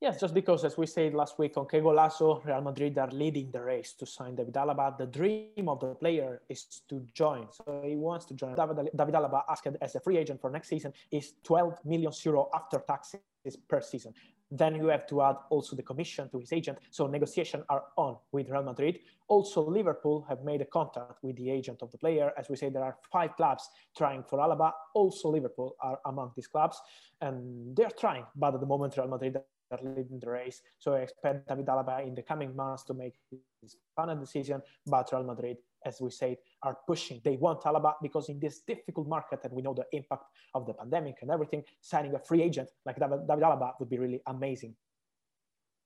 Yes, 0.00 0.18
just 0.18 0.34
because, 0.34 0.64
as 0.64 0.76
we 0.76 0.86
said 0.86 1.14
last 1.14 1.38
week 1.38 1.56
on 1.56 1.66
Qué 1.66 1.82
Golazo, 1.82 2.44
Real 2.44 2.62
Madrid 2.62 2.96
are 2.98 3.10
leading 3.10 3.50
the 3.50 3.62
race 3.62 3.92
to 3.94 4.06
sign 4.06 4.34
David 4.34 4.54
Alaba. 4.54 4.96
The 4.96 5.06
dream 5.06 5.68
of 5.68 5.80
the 5.80 5.94
player 5.94 6.40
is 6.48 6.82
to 6.88 7.06
join, 7.12 7.48
so 7.50 7.82
he 7.84 7.96
wants 7.96 8.24
to 8.26 8.34
join. 8.34 8.54
David, 8.54 8.90
David 8.96 9.14
Alaba, 9.14 9.42
asked 9.48 9.68
as 9.80 9.94
a 9.94 10.00
free 10.00 10.16
agent 10.16 10.40
for 10.40 10.50
next 10.50 10.68
season, 10.68 10.92
is 11.10 11.34
12 11.44 11.84
million 11.84 12.12
euro 12.24 12.48
after 12.54 12.82
taxes 12.86 13.20
per 13.68 13.80
season. 13.80 14.14
Then 14.50 14.76
you 14.76 14.86
have 14.86 15.06
to 15.08 15.22
add 15.22 15.36
also 15.50 15.74
the 15.76 15.82
commission 15.82 16.28
to 16.30 16.38
his 16.38 16.52
agent. 16.52 16.78
So 16.90 17.06
negotiations 17.06 17.64
are 17.68 17.84
on 17.96 18.16
with 18.32 18.48
Real 18.48 18.62
Madrid. 18.62 19.00
Also, 19.28 19.68
Liverpool 19.68 20.24
have 20.28 20.44
made 20.44 20.60
a 20.60 20.64
contact 20.64 21.22
with 21.22 21.36
the 21.36 21.50
agent 21.50 21.82
of 21.82 21.90
the 21.90 21.98
player. 21.98 22.32
As 22.38 22.48
we 22.48 22.56
say, 22.56 22.68
there 22.68 22.84
are 22.84 22.96
five 23.12 23.34
clubs 23.36 23.68
trying 23.96 24.22
for 24.22 24.38
Alaba. 24.38 24.72
Also, 24.94 25.30
Liverpool 25.30 25.74
are 25.80 25.98
among 26.06 26.32
these 26.36 26.46
clubs, 26.46 26.80
and 27.20 27.76
they're 27.76 27.90
trying. 27.98 28.24
But 28.36 28.54
at 28.54 28.60
the 28.60 28.66
moment, 28.66 28.96
Real 28.96 29.08
Madrid 29.08 29.36
are 29.70 29.80
leading 29.82 30.18
the 30.20 30.30
race. 30.30 30.62
So 30.78 30.94
I 30.94 31.00
expect 31.00 31.48
David 31.48 31.66
Alaba 31.66 32.06
in 32.06 32.14
the 32.14 32.22
coming 32.22 32.54
months 32.54 32.84
to 32.84 32.94
make 32.94 33.14
his 33.60 33.76
final 33.94 34.16
decision. 34.16 34.62
But 34.86 35.10
Real 35.12 35.24
Madrid 35.24 35.58
as 35.86 36.00
we 36.00 36.10
said, 36.10 36.36
are 36.62 36.76
pushing. 36.86 37.20
They 37.24 37.36
want 37.36 37.62
Alaba 37.62 37.94
because 38.02 38.28
in 38.28 38.40
this 38.40 38.60
difficult 38.60 39.08
market, 39.08 39.40
and 39.44 39.52
we 39.52 39.62
know 39.62 39.72
the 39.72 39.86
impact 39.92 40.24
of 40.54 40.66
the 40.66 40.74
pandemic 40.74 41.18
and 41.22 41.30
everything, 41.30 41.62
signing 41.80 42.14
a 42.14 42.18
free 42.18 42.42
agent 42.42 42.68
like 42.84 42.98
David, 42.98 43.26
David 43.28 43.44
Alaba 43.44 43.72
would 43.78 43.88
be 43.88 43.98
really 43.98 44.20
amazing 44.26 44.74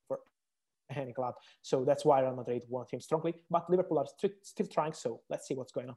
for 0.08 0.20
any 0.94 1.12
club. 1.12 1.34
So 1.62 1.84
that's 1.84 2.04
why 2.04 2.20
Real 2.22 2.34
Madrid 2.34 2.62
want 2.68 2.90
him 2.90 3.00
strongly. 3.00 3.34
But 3.50 3.68
Liverpool 3.68 3.98
are 3.98 4.06
st- 4.18 4.34
still 4.42 4.66
trying. 4.66 4.94
So 4.94 5.20
let's 5.28 5.46
see 5.46 5.54
what's 5.54 5.72
going 5.72 5.90
on. 5.90 5.96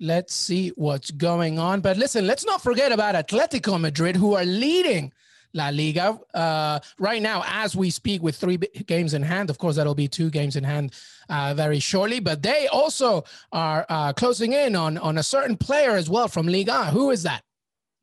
Let's 0.00 0.34
see 0.34 0.72
what's 0.74 1.10
going 1.10 1.58
on. 1.58 1.80
But 1.80 1.98
listen, 1.98 2.26
let's 2.26 2.44
not 2.44 2.62
forget 2.62 2.90
about 2.90 3.14
Atletico 3.14 3.80
Madrid, 3.80 4.16
who 4.16 4.34
are 4.34 4.44
leading 4.44 5.12
La 5.54 5.70
Liga. 5.70 6.18
Uh, 6.34 6.80
right 6.98 7.22
now, 7.22 7.42
as 7.46 7.74
we 7.74 7.90
speak, 7.90 8.22
with 8.22 8.36
three 8.36 8.58
games 8.86 9.14
in 9.14 9.22
hand, 9.22 9.48
of 9.50 9.58
course, 9.58 9.76
that'll 9.76 9.94
be 9.94 10.08
two 10.08 10.28
games 10.30 10.56
in 10.56 10.64
hand 10.64 10.92
uh, 11.28 11.54
very 11.54 11.78
shortly. 11.78 12.20
But 12.20 12.42
they 12.42 12.66
also 12.68 13.24
are 13.52 13.86
uh, 13.88 14.12
closing 14.12 14.52
in 14.52 14.76
on 14.76 14.98
on 14.98 15.18
a 15.18 15.22
certain 15.22 15.56
player 15.56 15.92
as 15.92 16.10
well 16.10 16.28
from 16.28 16.46
Liga. 16.46 16.86
Who 16.86 17.10
is 17.10 17.22
that? 17.22 17.42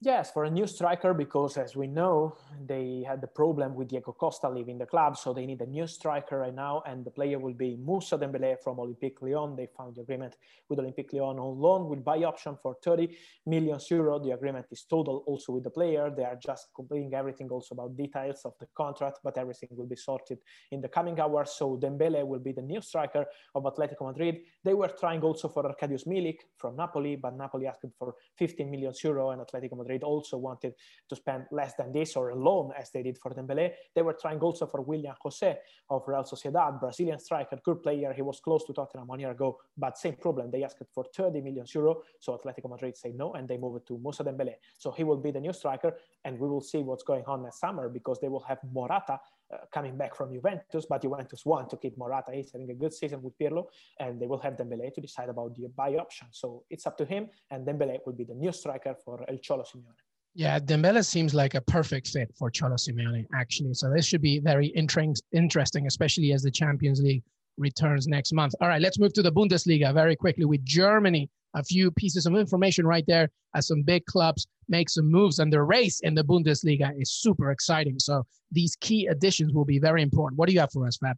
Yes, 0.04 0.32
for 0.32 0.46
a 0.46 0.50
new 0.50 0.66
striker, 0.66 1.14
because 1.14 1.58
as 1.58 1.76
we 1.76 1.86
know, 1.86 2.36
they 2.66 3.06
had 3.08 3.22
the 3.22 3.28
problem 3.28 3.76
with 3.76 3.90
Diego 3.90 4.12
Costa 4.14 4.50
leaving 4.50 4.80
the 4.80 4.88
club, 4.88 5.16
so 5.16 5.32
they 5.32 5.46
need 5.46 5.62
a 5.62 5.68
new 5.68 5.86
striker 5.86 6.40
right 6.40 6.56
now, 6.56 6.82
and 6.88 7.06
the 7.06 7.12
player 7.12 7.38
will 7.38 7.54
be 7.54 7.76
Moussa 7.76 8.18
Dembele 8.18 8.56
from 8.64 8.78
Olympique 8.78 9.22
Lyon. 9.22 9.56
They 9.56 9.68
found 9.78 9.98
the 9.98 10.02
agreement 10.02 10.38
with 10.68 10.80
Olympique 10.80 11.14
Lyon 11.14 11.38
on 11.38 11.60
loan 11.60 11.88
with 11.88 12.04
buy 12.04 12.24
option 12.24 12.58
for 12.60 12.76
30 12.84 13.16
million 13.46 13.80
euro. 13.92 14.18
The 14.18 14.32
agreement 14.32 14.66
is 14.72 14.86
total 14.90 15.24
also 15.28 15.54
with 15.54 15.66
the 15.66 15.70
player. 15.70 16.10
They 16.10 16.24
are 16.24 16.40
just 16.44 16.70
completing 16.76 17.14
everything 17.14 17.50
also 17.50 17.76
about 17.76 17.96
details 17.96 18.42
of 18.44 18.54
the 18.60 18.66
contract, 18.76 19.20
but 19.24 19.38
everything 19.38 19.70
will 19.74 19.86
be 19.86 19.96
sorted 19.96 20.40
in 20.72 20.82
the 20.82 20.90
coming 20.90 21.20
hours. 21.20 21.52
So 21.52 21.78
Dembele 21.78 22.26
will 22.26 22.40
be 22.40 22.54
the 22.54 22.64
new 22.64 22.82
striker 22.82 23.28
of 23.54 23.66
Atletico 23.66 24.08
Madrid. 24.08 24.40
They 24.64 24.74
were 24.74 24.92
trying 25.00 25.22
also 25.22 25.48
for 25.48 25.62
Arkadiusz 25.62 26.08
Milik 26.08 26.38
from 26.58 26.76
Napoli, 26.76 27.18
but 27.18 27.38
Napoli 27.38 27.68
asked 27.68 27.86
for 28.00 28.16
15 28.40 28.72
million 28.72 28.94
euro, 29.04 29.30
and 29.30 29.44
Atletico 29.44 29.78
Madrid 29.78 29.91
Madrid 29.92 30.04
also 30.04 30.38
wanted 30.38 30.74
to 31.10 31.16
spend 31.16 31.46
less 31.52 31.74
than 31.76 31.92
this 31.92 32.16
or 32.16 32.30
alone 32.30 32.72
as 32.80 32.92
they 32.92 33.04
did 33.04 33.18
for 33.18 33.32
Dembele. 33.34 33.72
They 33.94 34.02
were 34.02 34.18
trying 34.20 34.40
also 34.40 34.66
for 34.66 34.82
William 34.82 35.16
Jose 35.22 35.58
of 35.90 36.04
Real 36.08 36.24
Sociedad, 36.24 36.80
Brazilian 36.80 37.20
striker, 37.20 37.60
good 37.64 37.84
player. 37.84 38.14
He 38.14 38.22
was 38.22 38.40
close 38.40 38.64
to 38.66 38.74
Tottenham 38.74 39.08
one 39.08 39.20
year 39.20 39.32
ago, 39.32 39.58
but 39.78 39.98
same 39.98 40.16
problem. 40.16 40.50
They 40.50 40.64
asked 40.64 40.84
for 40.94 41.06
30 41.16 41.42
million 41.42 41.66
euro, 41.76 42.02
so 42.20 42.38
Atletico 42.38 42.70
Madrid 42.70 42.96
said 42.96 43.16
no, 43.16 43.34
and 43.34 43.48
they 43.48 43.58
moved 43.58 43.88
to 43.88 43.98
Moussa 43.98 44.24
Dembele. 44.24 44.56
So 44.78 44.92
he 44.92 45.04
will 45.04 45.18
be 45.18 45.32
the 45.32 45.42
new 45.42 45.54
striker, 45.54 45.94
and 46.24 46.40
we 46.40 46.48
will 46.48 46.62
see 46.62 46.80
what's 46.80 47.04
going 47.04 47.26
on 47.28 47.44
next 47.44 47.60
summer 47.60 47.90
because 47.90 48.20
they 48.22 48.30
will 48.30 48.46
have 48.48 48.60
Morata 48.74 49.20
uh, 49.54 49.58
coming 49.74 49.98
back 49.98 50.16
from 50.16 50.34
Juventus, 50.34 50.86
but 50.90 51.02
Juventus 51.02 51.46
want 51.46 51.70
to 51.70 51.78
keep 51.78 51.98
Morata. 51.98 52.32
He's 52.34 52.52
having 52.52 52.70
a 52.72 52.74
good 52.74 52.94
season 52.94 53.22
with 53.22 53.38
Pirlo, 53.38 53.66
and 54.00 54.22
they 54.22 54.28
will 54.28 54.40
have 54.40 54.56
Dembele 54.56 54.94
to 54.94 55.02
decide 55.02 55.30
about 55.30 55.56
the 55.56 55.68
buy 55.76 55.96
option. 55.96 56.28
So 56.32 56.64
it's 56.70 56.86
up 56.88 56.98
to 56.98 57.06
him, 57.06 57.30
and 57.50 57.66
Dembele 57.66 58.00
will 58.06 58.14
be 58.14 58.24
the 58.24 58.34
new 58.34 58.52
striker 58.52 58.96
for 59.04 59.24
El 59.30 59.38
Cholo 59.38 59.64
Simeone. 59.64 60.02
Yeah, 60.34 60.60
Dembele 60.60 61.06
seems 61.06 61.34
like 61.34 61.56
a 61.56 61.62
perfect 61.62 62.08
fit 62.08 62.32
for 62.38 62.50
Cholo 62.50 62.76
Simeone, 62.76 63.26
actually. 63.36 63.74
So 63.74 63.92
this 63.94 64.06
should 64.06 64.22
be 64.22 64.40
very 64.40 64.68
interesting, 64.68 65.88
especially 65.88 66.32
as 66.32 66.42
the 66.42 66.52
Champions 66.52 67.02
League 67.02 67.24
returns 67.58 68.08
next 68.08 68.32
month. 68.32 68.54
All 68.62 68.70
right, 68.70 68.82
let's 68.82 68.98
move 68.98 69.14
to 69.14 69.22
the 69.22 69.32
Bundesliga 69.32 69.94
very 69.94 70.16
quickly 70.16 70.46
with 70.46 70.64
Germany. 70.64 71.30
A 71.54 71.64
few 71.64 71.92
pieces 71.92 72.26
of 72.26 72.36
information 72.36 72.86
right 72.88 73.04
there 73.08 73.30
as 73.56 73.68
some 73.68 73.84
big 73.84 74.06
clubs 74.06 74.48
make 74.70 74.90
some 74.90 75.12
moves, 75.12 75.40
and 75.40 75.52
the 75.52 75.62
race 75.62 76.00
in 76.00 76.16
the 76.16 76.24
Bundesliga 76.24 76.92
is 77.00 77.12
super 77.12 77.52
exciting. 77.52 78.00
So 78.00 78.24
these 78.52 78.76
key 78.78 79.08
additions 79.08 79.54
will 79.54 79.66
be 79.66 79.80
very 79.80 80.02
important. 80.02 80.40
What 80.40 80.48
do 80.48 80.54
you 80.54 80.62
have 80.62 80.72
for 80.72 80.88
us, 80.88 80.98
Fab? 80.98 81.18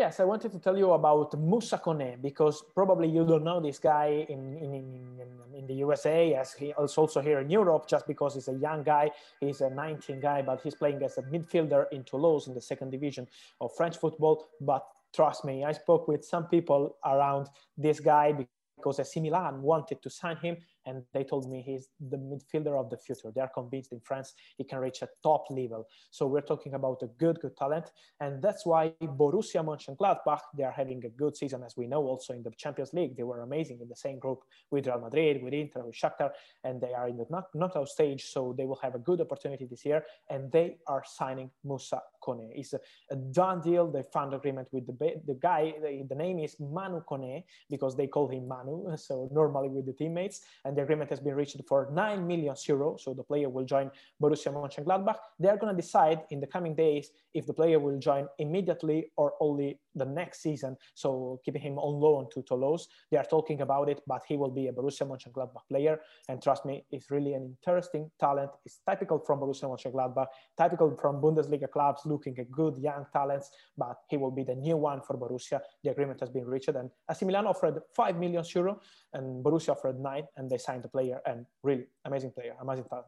Yes, 0.00 0.18
I 0.18 0.24
wanted 0.24 0.50
to 0.52 0.58
tell 0.58 0.78
you 0.78 0.92
about 0.92 1.38
Moussa 1.38 1.76
Kone 1.76 2.22
because 2.22 2.64
probably 2.74 3.06
you 3.08 3.26
don't 3.26 3.44
know 3.44 3.60
this 3.60 3.78
guy 3.78 4.24
in, 4.30 4.56
in, 4.56 4.72
in, 4.72 5.28
in, 5.54 5.66
the 5.66 5.74
USA 5.74 6.32
as 6.34 6.54
he 6.54 6.72
is 6.82 6.96
also 6.96 7.20
here 7.20 7.40
in 7.40 7.50
Europe 7.50 7.86
just 7.86 8.06
because 8.06 8.32
he's 8.34 8.48
a 8.48 8.54
young 8.54 8.82
guy. 8.82 9.10
He's 9.40 9.60
a 9.60 9.68
19 9.68 10.20
guy, 10.20 10.40
but 10.40 10.62
he's 10.62 10.74
playing 10.74 11.02
as 11.02 11.18
a 11.18 11.22
midfielder 11.22 11.84
in 11.92 12.04
Toulouse 12.04 12.46
in 12.46 12.54
the 12.54 12.62
second 12.62 12.90
division 12.90 13.26
of 13.60 13.72
French 13.76 13.98
football. 13.98 14.48
But 14.62 14.86
trust 15.14 15.44
me, 15.44 15.64
I 15.64 15.72
spoke 15.72 16.08
with 16.08 16.24
some 16.24 16.46
people 16.46 16.96
around 17.04 17.48
this 17.76 18.00
guy 18.00 18.46
because 18.80 18.98
AC 19.00 19.20
Milan 19.20 19.62
wanted 19.62 20.02
to 20.02 20.10
sign 20.10 20.36
him 20.36 20.56
and 20.90 21.04
they 21.14 21.24
told 21.24 21.48
me 21.50 21.62
he's 21.62 21.88
the 22.12 22.20
midfielder 22.30 22.74
of 22.78 22.90
the 22.90 22.98
future. 22.98 23.30
They 23.34 23.40
are 23.40 23.54
convinced 23.60 23.92
in 23.92 24.00
France 24.00 24.34
he 24.58 24.64
can 24.64 24.78
reach 24.86 25.00
a 25.02 25.08
top 25.22 25.44
level. 25.50 25.86
So 26.10 26.26
we're 26.26 26.48
talking 26.52 26.74
about 26.74 26.98
a 27.02 27.10
good, 27.24 27.40
good 27.40 27.56
talent, 27.56 27.86
and 28.20 28.42
that's 28.42 28.66
why 28.66 28.92
Borussia 29.20 29.62
Mönchengladbach 29.68 30.42
they 30.56 30.64
are 30.64 30.76
having 30.82 31.04
a 31.04 31.12
good 31.22 31.36
season, 31.36 31.62
as 31.62 31.76
we 31.76 31.86
know. 31.86 32.02
Also 32.12 32.34
in 32.34 32.42
the 32.42 32.50
Champions 32.64 32.92
League, 32.92 33.16
they 33.16 33.22
were 33.22 33.42
amazing 33.42 33.78
in 33.80 33.88
the 33.88 34.00
same 34.06 34.18
group 34.18 34.40
with 34.70 34.86
Real 34.86 35.00
Madrid, 35.00 35.42
with 35.42 35.54
Inter, 35.54 35.82
with 35.86 35.96
Shakhtar, 36.02 36.30
and 36.64 36.80
they 36.80 36.92
are 36.92 37.08
in 37.08 37.16
the 37.16 37.26
knockout 37.54 37.88
stage. 37.88 38.22
So 38.34 38.54
they 38.56 38.66
will 38.66 38.80
have 38.82 38.94
a 38.94 39.04
good 39.08 39.20
opportunity 39.20 39.66
this 39.66 39.84
year, 39.84 40.00
and 40.28 40.50
they 40.50 40.78
are 40.86 41.04
signing 41.06 41.50
Moussa 41.64 42.00
Kone. 42.24 42.48
It's 42.54 42.72
a, 42.72 42.80
a 43.10 43.16
done 43.16 43.60
deal. 43.60 43.90
They 43.90 44.04
found 44.12 44.34
agreement 44.34 44.68
with 44.72 44.86
the 44.86 44.96
the 45.26 45.38
guy. 45.50 45.62
The, 45.82 46.06
the 46.08 46.18
name 46.24 46.38
is 46.46 46.56
Manu 46.58 47.00
Kone 47.10 47.44
because 47.68 47.96
they 47.96 48.08
call 48.08 48.28
him 48.28 48.48
Manu. 48.48 48.76
So 49.10 49.28
normally 49.32 49.70
with 49.76 49.86
the 49.86 49.92
teammates 49.92 50.40
and 50.64 50.76
the 50.80 50.84
agreement 50.84 51.10
has 51.10 51.20
been 51.20 51.34
reached 51.34 51.60
for 51.68 51.88
9 51.92 52.26
million 52.26 52.54
euro. 52.66 52.96
So 52.96 53.12
the 53.12 53.22
player 53.22 53.48
will 53.50 53.64
join 53.64 53.90
Borussia 54.22 54.50
Mönchengladbach. 54.52 55.16
They 55.38 55.48
are 55.48 55.58
going 55.58 55.74
to 55.74 55.80
decide 55.80 56.22
in 56.30 56.40
the 56.40 56.46
coming 56.46 56.74
days 56.74 57.10
if 57.34 57.46
the 57.46 57.52
player 57.52 57.78
will 57.78 57.98
join 57.98 58.26
immediately 58.38 59.12
or 59.16 59.34
only 59.40 59.78
the 59.94 60.04
next 60.04 60.40
season. 60.42 60.76
So 60.94 61.40
keeping 61.44 61.60
him 61.60 61.78
on 61.78 62.00
loan 62.00 62.28
to 62.32 62.42
Toulouse. 62.42 62.88
They 63.10 63.18
are 63.18 63.24
talking 63.24 63.60
about 63.60 63.88
it, 63.88 64.00
but 64.06 64.22
he 64.26 64.36
will 64.36 64.50
be 64.50 64.68
a 64.68 64.72
Borussia 64.72 65.06
Mönchengladbach 65.06 65.66
player. 65.68 66.00
And 66.28 66.42
trust 66.42 66.64
me, 66.64 66.84
it's 66.90 67.10
really 67.10 67.34
an 67.34 67.44
interesting 67.44 68.10
talent. 68.18 68.50
It's 68.64 68.80
typical 68.88 69.18
from 69.18 69.40
Borussia 69.40 69.68
Mönchengladbach, 69.68 70.26
typical 70.58 70.96
from 70.96 71.20
Bundesliga 71.20 71.70
clubs 71.70 72.02
looking 72.06 72.38
at 72.38 72.50
good 72.50 72.78
young 72.78 73.04
talents, 73.12 73.50
but 73.76 73.96
he 74.08 74.16
will 74.16 74.30
be 74.30 74.44
the 74.44 74.54
new 74.54 74.76
one 74.76 75.02
for 75.02 75.16
Borussia. 75.18 75.60
The 75.84 75.90
agreement 75.90 76.20
has 76.20 76.30
been 76.30 76.46
reached 76.46 76.68
and 76.68 76.90
AC 77.10 77.24
Milan 77.26 77.46
offered 77.46 77.80
5 77.94 78.16
million 78.16 78.44
euro 78.54 78.80
and 79.12 79.44
Borussia 79.44 79.70
offered 79.70 79.98
9 79.98 80.24
and 80.36 80.50
they 80.50 80.58
signed 80.60 80.82
the 80.82 80.88
player 80.88 81.20
and 81.26 81.46
really 81.62 81.86
amazing 82.04 82.30
player, 82.30 82.54
amazing 82.60 82.84
talent. 82.84 83.06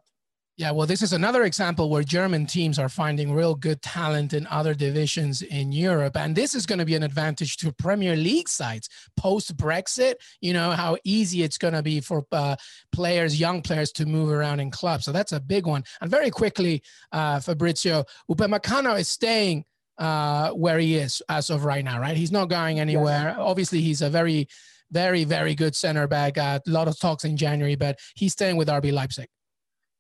Yeah, 0.59 0.71
well, 0.71 0.87
this 0.87 1.01
is 1.01 1.15
another 1.15 1.45
example 1.45 1.89
where 1.89 2.03
German 2.03 2.45
teams 2.45 2.79
are 2.79 2.91
finding 2.91 3.33
real 3.33 3.55
good 3.55 3.81
talent 3.81 4.35
in 4.35 4.47
other 4.49 4.75
divisions 4.75 5.41
in 5.41 5.73
Europe. 5.73 6.15
And 6.15 6.37
this 6.37 6.55
is 6.55 6.67
going 6.67 6.79
to 6.79 6.85
be 6.85 6.95
an 6.95 7.03
advantage 7.03 7.57
to 7.59 7.73
Premier 7.73 8.17
League 8.17 8.51
sides 8.51 8.91
post 9.17 9.57
Brexit. 9.57 10.17
You 10.43 10.53
know, 10.53 10.73
how 10.73 10.99
easy 11.05 11.43
it's 11.43 11.57
going 11.57 11.73
to 11.73 11.83
be 11.83 12.01
for 12.01 12.27
uh, 12.33 12.57
players, 12.93 13.41
young 13.41 13.63
players, 13.63 13.93
to 13.93 14.05
move 14.05 14.29
around 14.31 14.61
in 14.61 14.71
clubs. 14.71 15.07
So 15.07 15.13
that's 15.13 15.33
a 15.33 15.41
big 15.41 15.67
one. 15.67 15.85
And 16.03 16.11
very 16.11 16.31
quickly, 16.31 16.83
uh, 17.13 17.41
Fabrizio, 17.41 18.05
Upamecano 18.31 19.01
is 19.01 19.09
staying 19.09 19.65
uh, 19.97 20.51
where 20.51 20.79
he 20.79 20.97
is 20.97 21.23
as 21.31 21.49
of 21.49 21.65
right 21.65 21.85
now, 21.85 21.99
right? 21.99 22.17
He's 22.17 22.33
not 22.33 22.51
going 22.51 22.79
anywhere. 22.79 23.29
Yes. 23.31 23.37
Obviously, 23.39 23.81
he's 23.81 24.03
a 24.03 24.11
very, 24.11 24.49
very, 24.93 25.25
very 25.25 25.55
good 25.55 25.75
center 25.75 26.07
back. 26.07 26.39
Uh, 26.39 26.61
a 26.67 26.71
lot 26.71 26.87
of 26.87 26.99
talks 26.99 27.25
in 27.25 27.37
January, 27.37 27.75
but 27.75 27.99
he's 28.15 28.33
staying 28.33 28.57
with 28.57 28.69
RB 28.69 28.93
Leipzig. 28.93 29.29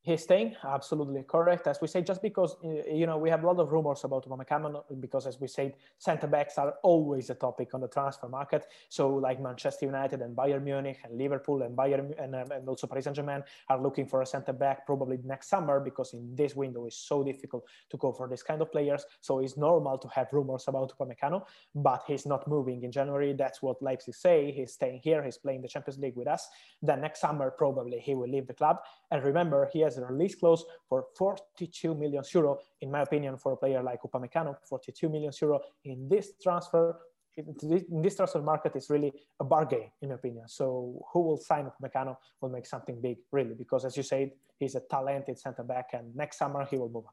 He's 0.05 0.25
staying 0.25 0.57
absolutely 0.65 1.23
correct. 1.23 1.69
As 1.69 1.81
we 1.81 1.87
say, 1.87 2.03
just 2.03 2.23
because 2.23 2.57
you 2.63 3.07
know 3.07 3.19
we 3.19 3.31
have 3.31 3.45
a 3.45 3.47
lot 3.47 3.61
of 3.61 3.71
rumors 3.71 4.03
about 4.03 4.29
Upamecano, 4.29 4.83
because 4.99 5.29
as 5.29 5.41
we 5.41 5.47
said, 5.47 5.75
centre 5.99 6.27
backs 6.27 6.59
are 6.59 6.75
always 6.83 7.31
a 7.31 7.37
topic 7.37 7.73
on 7.73 7.83
the 7.83 7.87
transfer 7.87 8.29
market. 8.29 8.67
So 8.89 9.15
like 9.15 9.41
Manchester 9.41 9.87
United 9.87 10.21
and 10.21 10.37
Bayern 10.37 10.65
Munich 10.65 10.99
and 11.05 11.17
Liverpool 11.17 11.63
and 11.63 11.77
Bayern 11.77 12.21
and, 12.21 12.35
um, 12.35 12.51
and 12.51 12.69
also 12.69 12.89
Paris 12.89 13.05
Saint 13.05 13.15
Germain 13.15 13.45
are 13.69 13.81
looking 13.81 14.05
for 14.05 14.23
a 14.23 14.27
centre 14.27 14.53
back 14.53 14.87
probably 14.87 15.19
next 15.23 15.49
summer 15.49 15.79
because 15.79 16.15
in 16.15 16.35
this 16.35 16.57
window 16.57 16.85
is 16.87 16.97
so 16.97 17.23
difficult 17.23 17.65
to 17.89 17.97
go 17.97 18.11
for 18.13 18.27
this 18.29 18.43
kind 18.43 18.61
of 18.61 18.73
players. 18.73 19.05
So 19.21 19.39
it's 19.39 19.57
normal 19.57 19.99
to 19.99 20.09
have 20.09 20.33
rumors 20.33 20.65
about 20.67 20.93
Upamecano, 20.99 21.45
but 21.77 22.03
he's 22.09 22.27
not 22.27 22.49
moving 22.49 22.83
in 22.83 22.91
January. 22.91 23.35
That's 23.35 23.63
what 23.63 23.81
Leipzig 23.81 24.17
say. 24.17 24.51
He's 24.51 24.73
staying 24.73 25.01
here. 25.05 25.23
He's 25.23 25.39
playing 25.39 25.63
the 25.63 25.69
Champions 25.69 26.01
League 26.01 26.17
with 26.17 26.27
us. 26.27 26.49
Then 26.83 27.03
next 27.03 27.21
summer 27.21 27.53
probably 27.53 28.01
he 28.01 28.17
will 28.17 28.29
leave 28.29 28.49
the 28.49 28.55
club. 28.55 28.79
And 29.13 29.23
remember, 29.23 29.71
he 29.73 29.81
has 29.81 29.92
a 29.99 30.05
release 30.05 30.35
clause 30.35 30.65
for 30.89 31.07
42 31.17 31.95
million 31.95 32.23
euro. 32.35 32.59
In 32.81 32.91
my 32.91 33.03
opinion, 33.03 33.37
for 33.37 33.53
a 33.53 33.57
player 33.57 33.83
like 33.83 34.03
Upamecano, 34.03 34.57
42 34.69 35.09
million 35.09 35.33
euro 35.41 35.61
in 35.85 36.09
this 36.09 36.33
transfer 36.43 36.99
in 37.37 38.03
this 38.03 38.17
transfer 38.17 38.43
market 38.43 38.77
is 38.77 38.91
really 38.91 39.11
a 39.41 39.45
bargain, 39.45 39.91
in 40.03 40.11
my 40.11 40.17
opinion. 40.17 40.47
So 40.49 41.03
who 41.13 41.23
will 41.23 41.39
sign 41.39 41.65
Upamecano 41.65 42.17
will 42.43 42.51
make 42.51 42.67
something 42.67 43.01
big, 43.01 43.17
really, 43.31 43.55
because 43.55 43.87
as 43.87 43.97
you 43.97 44.03
said, 44.03 44.33
he's 44.59 44.75
a 44.75 44.81
talented 44.81 45.39
center 45.39 45.63
back, 45.63 45.95
and 45.95 46.15
next 46.15 46.37
summer 46.37 46.67
he 46.71 46.77
will 46.77 46.91
move 46.91 47.07
on 47.07 47.13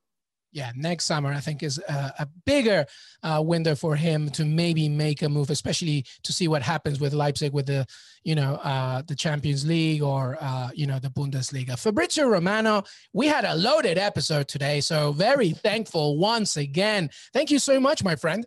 yeah, 0.52 0.72
next 0.76 1.06
summer 1.06 1.32
I 1.32 1.40
think 1.40 1.64
is 1.64 1.78
a, 1.88 2.14
a 2.20 2.28
bigger 2.46 2.86
uh, 3.24 3.42
window 3.46 3.76
for 3.76 3.96
him 3.96 4.30
to 4.32 4.46
maybe 4.46 4.90
make 4.90 5.22
a 5.22 5.30
move, 5.30 5.50
especially 5.50 6.06
to 6.24 6.34
see 6.34 6.48
what 6.48 6.62
happens 6.62 7.00
with 7.00 7.14
Leipzig 7.14 7.54
with 7.54 7.68
the, 7.68 7.86
you 8.24 8.36
know, 8.36 8.56
uh, 8.56 9.02
the 9.08 9.16
Champions 9.16 9.66
League 9.66 10.02
or 10.02 10.38
uh, 10.40 10.70
you 10.74 10.88
know 10.88 11.00
the 11.00 11.10
Bundesliga. 11.10 11.78
Fabrizio 11.78 12.28
Romano, 12.28 12.84
we 13.14 13.28
had 13.28 13.46
a 13.46 13.56
loaded 13.56 13.98
episode 13.98 14.48
today, 14.48 14.82
so 14.82 15.12
very 15.12 15.52
thankful 15.52 16.18
once 16.18 16.58
again. 16.58 17.10
Thank 17.34 17.52
you 17.52 17.60
so 17.60 17.80
much, 17.80 18.04
my 18.04 18.16
friend. 18.16 18.46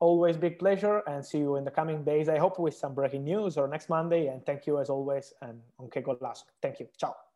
Always 0.00 0.36
big 0.36 0.58
pleasure, 0.58 1.02
and 1.08 1.24
see 1.24 1.38
you 1.38 1.56
in 1.56 1.64
the 1.64 1.72
coming 1.72 2.04
days. 2.04 2.28
I 2.28 2.38
hope 2.38 2.58
with 2.58 2.74
some 2.74 2.94
breaking 2.94 3.24
news 3.24 3.56
or 3.56 3.66
next 3.66 3.88
Monday. 3.88 4.28
And 4.28 4.44
thank 4.46 4.66
you 4.66 4.78
as 4.78 4.90
always, 4.90 5.32
and 5.42 5.60
on 5.78 5.88
que 5.90 6.02
golazo. 6.02 6.44
Thank 6.62 6.80
you. 6.80 6.88
Ciao. 6.96 7.27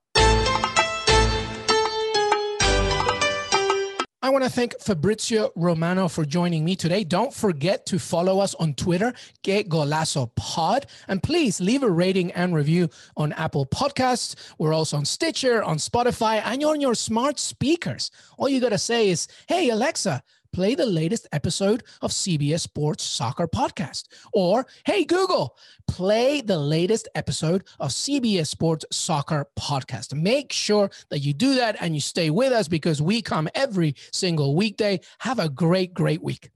I 4.24 4.30
want 4.30 4.44
to 4.44 4.50
thank 4.50 4.78
Fabrizio 4.78 5.50
Romano 5.56 6.06
for 6.06 6.24
joining 6.24 6.64
me 6.64 6.76
today. 6.76 7.02
Don't 7.02 7.34
forget 7.34 7.84
to 7.86 7.98
follow 7.98 8.38
us 8.38 8.54
on 8.54 8.74
Twitter, 8.74 9.12
Que 9.42 9.64
Golazo 9.64 10.32
Pod, 10.36 10.86
and 11.08 11.20
please 11.20 11.60
leave 11.60 11.82
a 11.82 11.90
rating 11.90 12.30
and 12.30 12.54
review 12.54 12.88
on 13.16 13.32
Apple 13.32 13.66
Podcasts. 13.66 14.36
We're 14.58 14.74
also 14.74 14.96
on 14.96 15.06
Stitcher, 15.06 15.64
on 15.64 15.78
Spotify, 15.78 16.40
and 16.44 16.62
on 16.62 16.80
your 16.80 16.94
smart 16.94 17.40
speakers. 17.40 18.12
All 18.38 18.48
you 18.48 18.60
got 18.60 18.68
to 18.68 18.78
say 18.78 19.08
is, 19.08 19.26
"Hey 19.48 19.70
Alexa." 19.70 20.22
Play 20.52 20.74
the 20.74 20.86
latest 20.86 21.26
episode 21.32 21.82
of 22.02 22.10
CBS 22.10 22.60
Sports 22.60 23.04
Soccer 23.04 23.48
Podcast. 23.48 24.04
Or, 24.32 24.66
hey, 24.84 25.04
Google, 25.04 25.56
play 25.88 26.40
the 26.40 26.58
latest 26.58 27.08
episode 27.14 27.64
of 27.80 27.90
CBS 27.90 28.48
Sports 28.48 28.84
Soccer 28.90 29.46
Podcast. 29.58 30.14
Make 30.14 30.52
sure 30.52 30.90
that 31.10 31.20
you 31.20 31.32
do 31.32 31.54
that 31.54 31.76
and 31.80 31.94
you 31.94 32.00
stay 32.00 32.30
with 32.30 32.52
us 32.52 32.68
because 32.68 33.00
we 33.00 33.22
come 33.22 33.48
every 33.54 33.94
single 34.12 34.54
weekday. 34.54 35.00
Have 35.20 35.38
a 35.38 35.48
great, 35.48 35.94
great 35.94 36.22
week. 36.22 36.50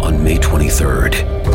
On 0.00 0.22
May 0.22 0.36
23rd, 0.36 1.43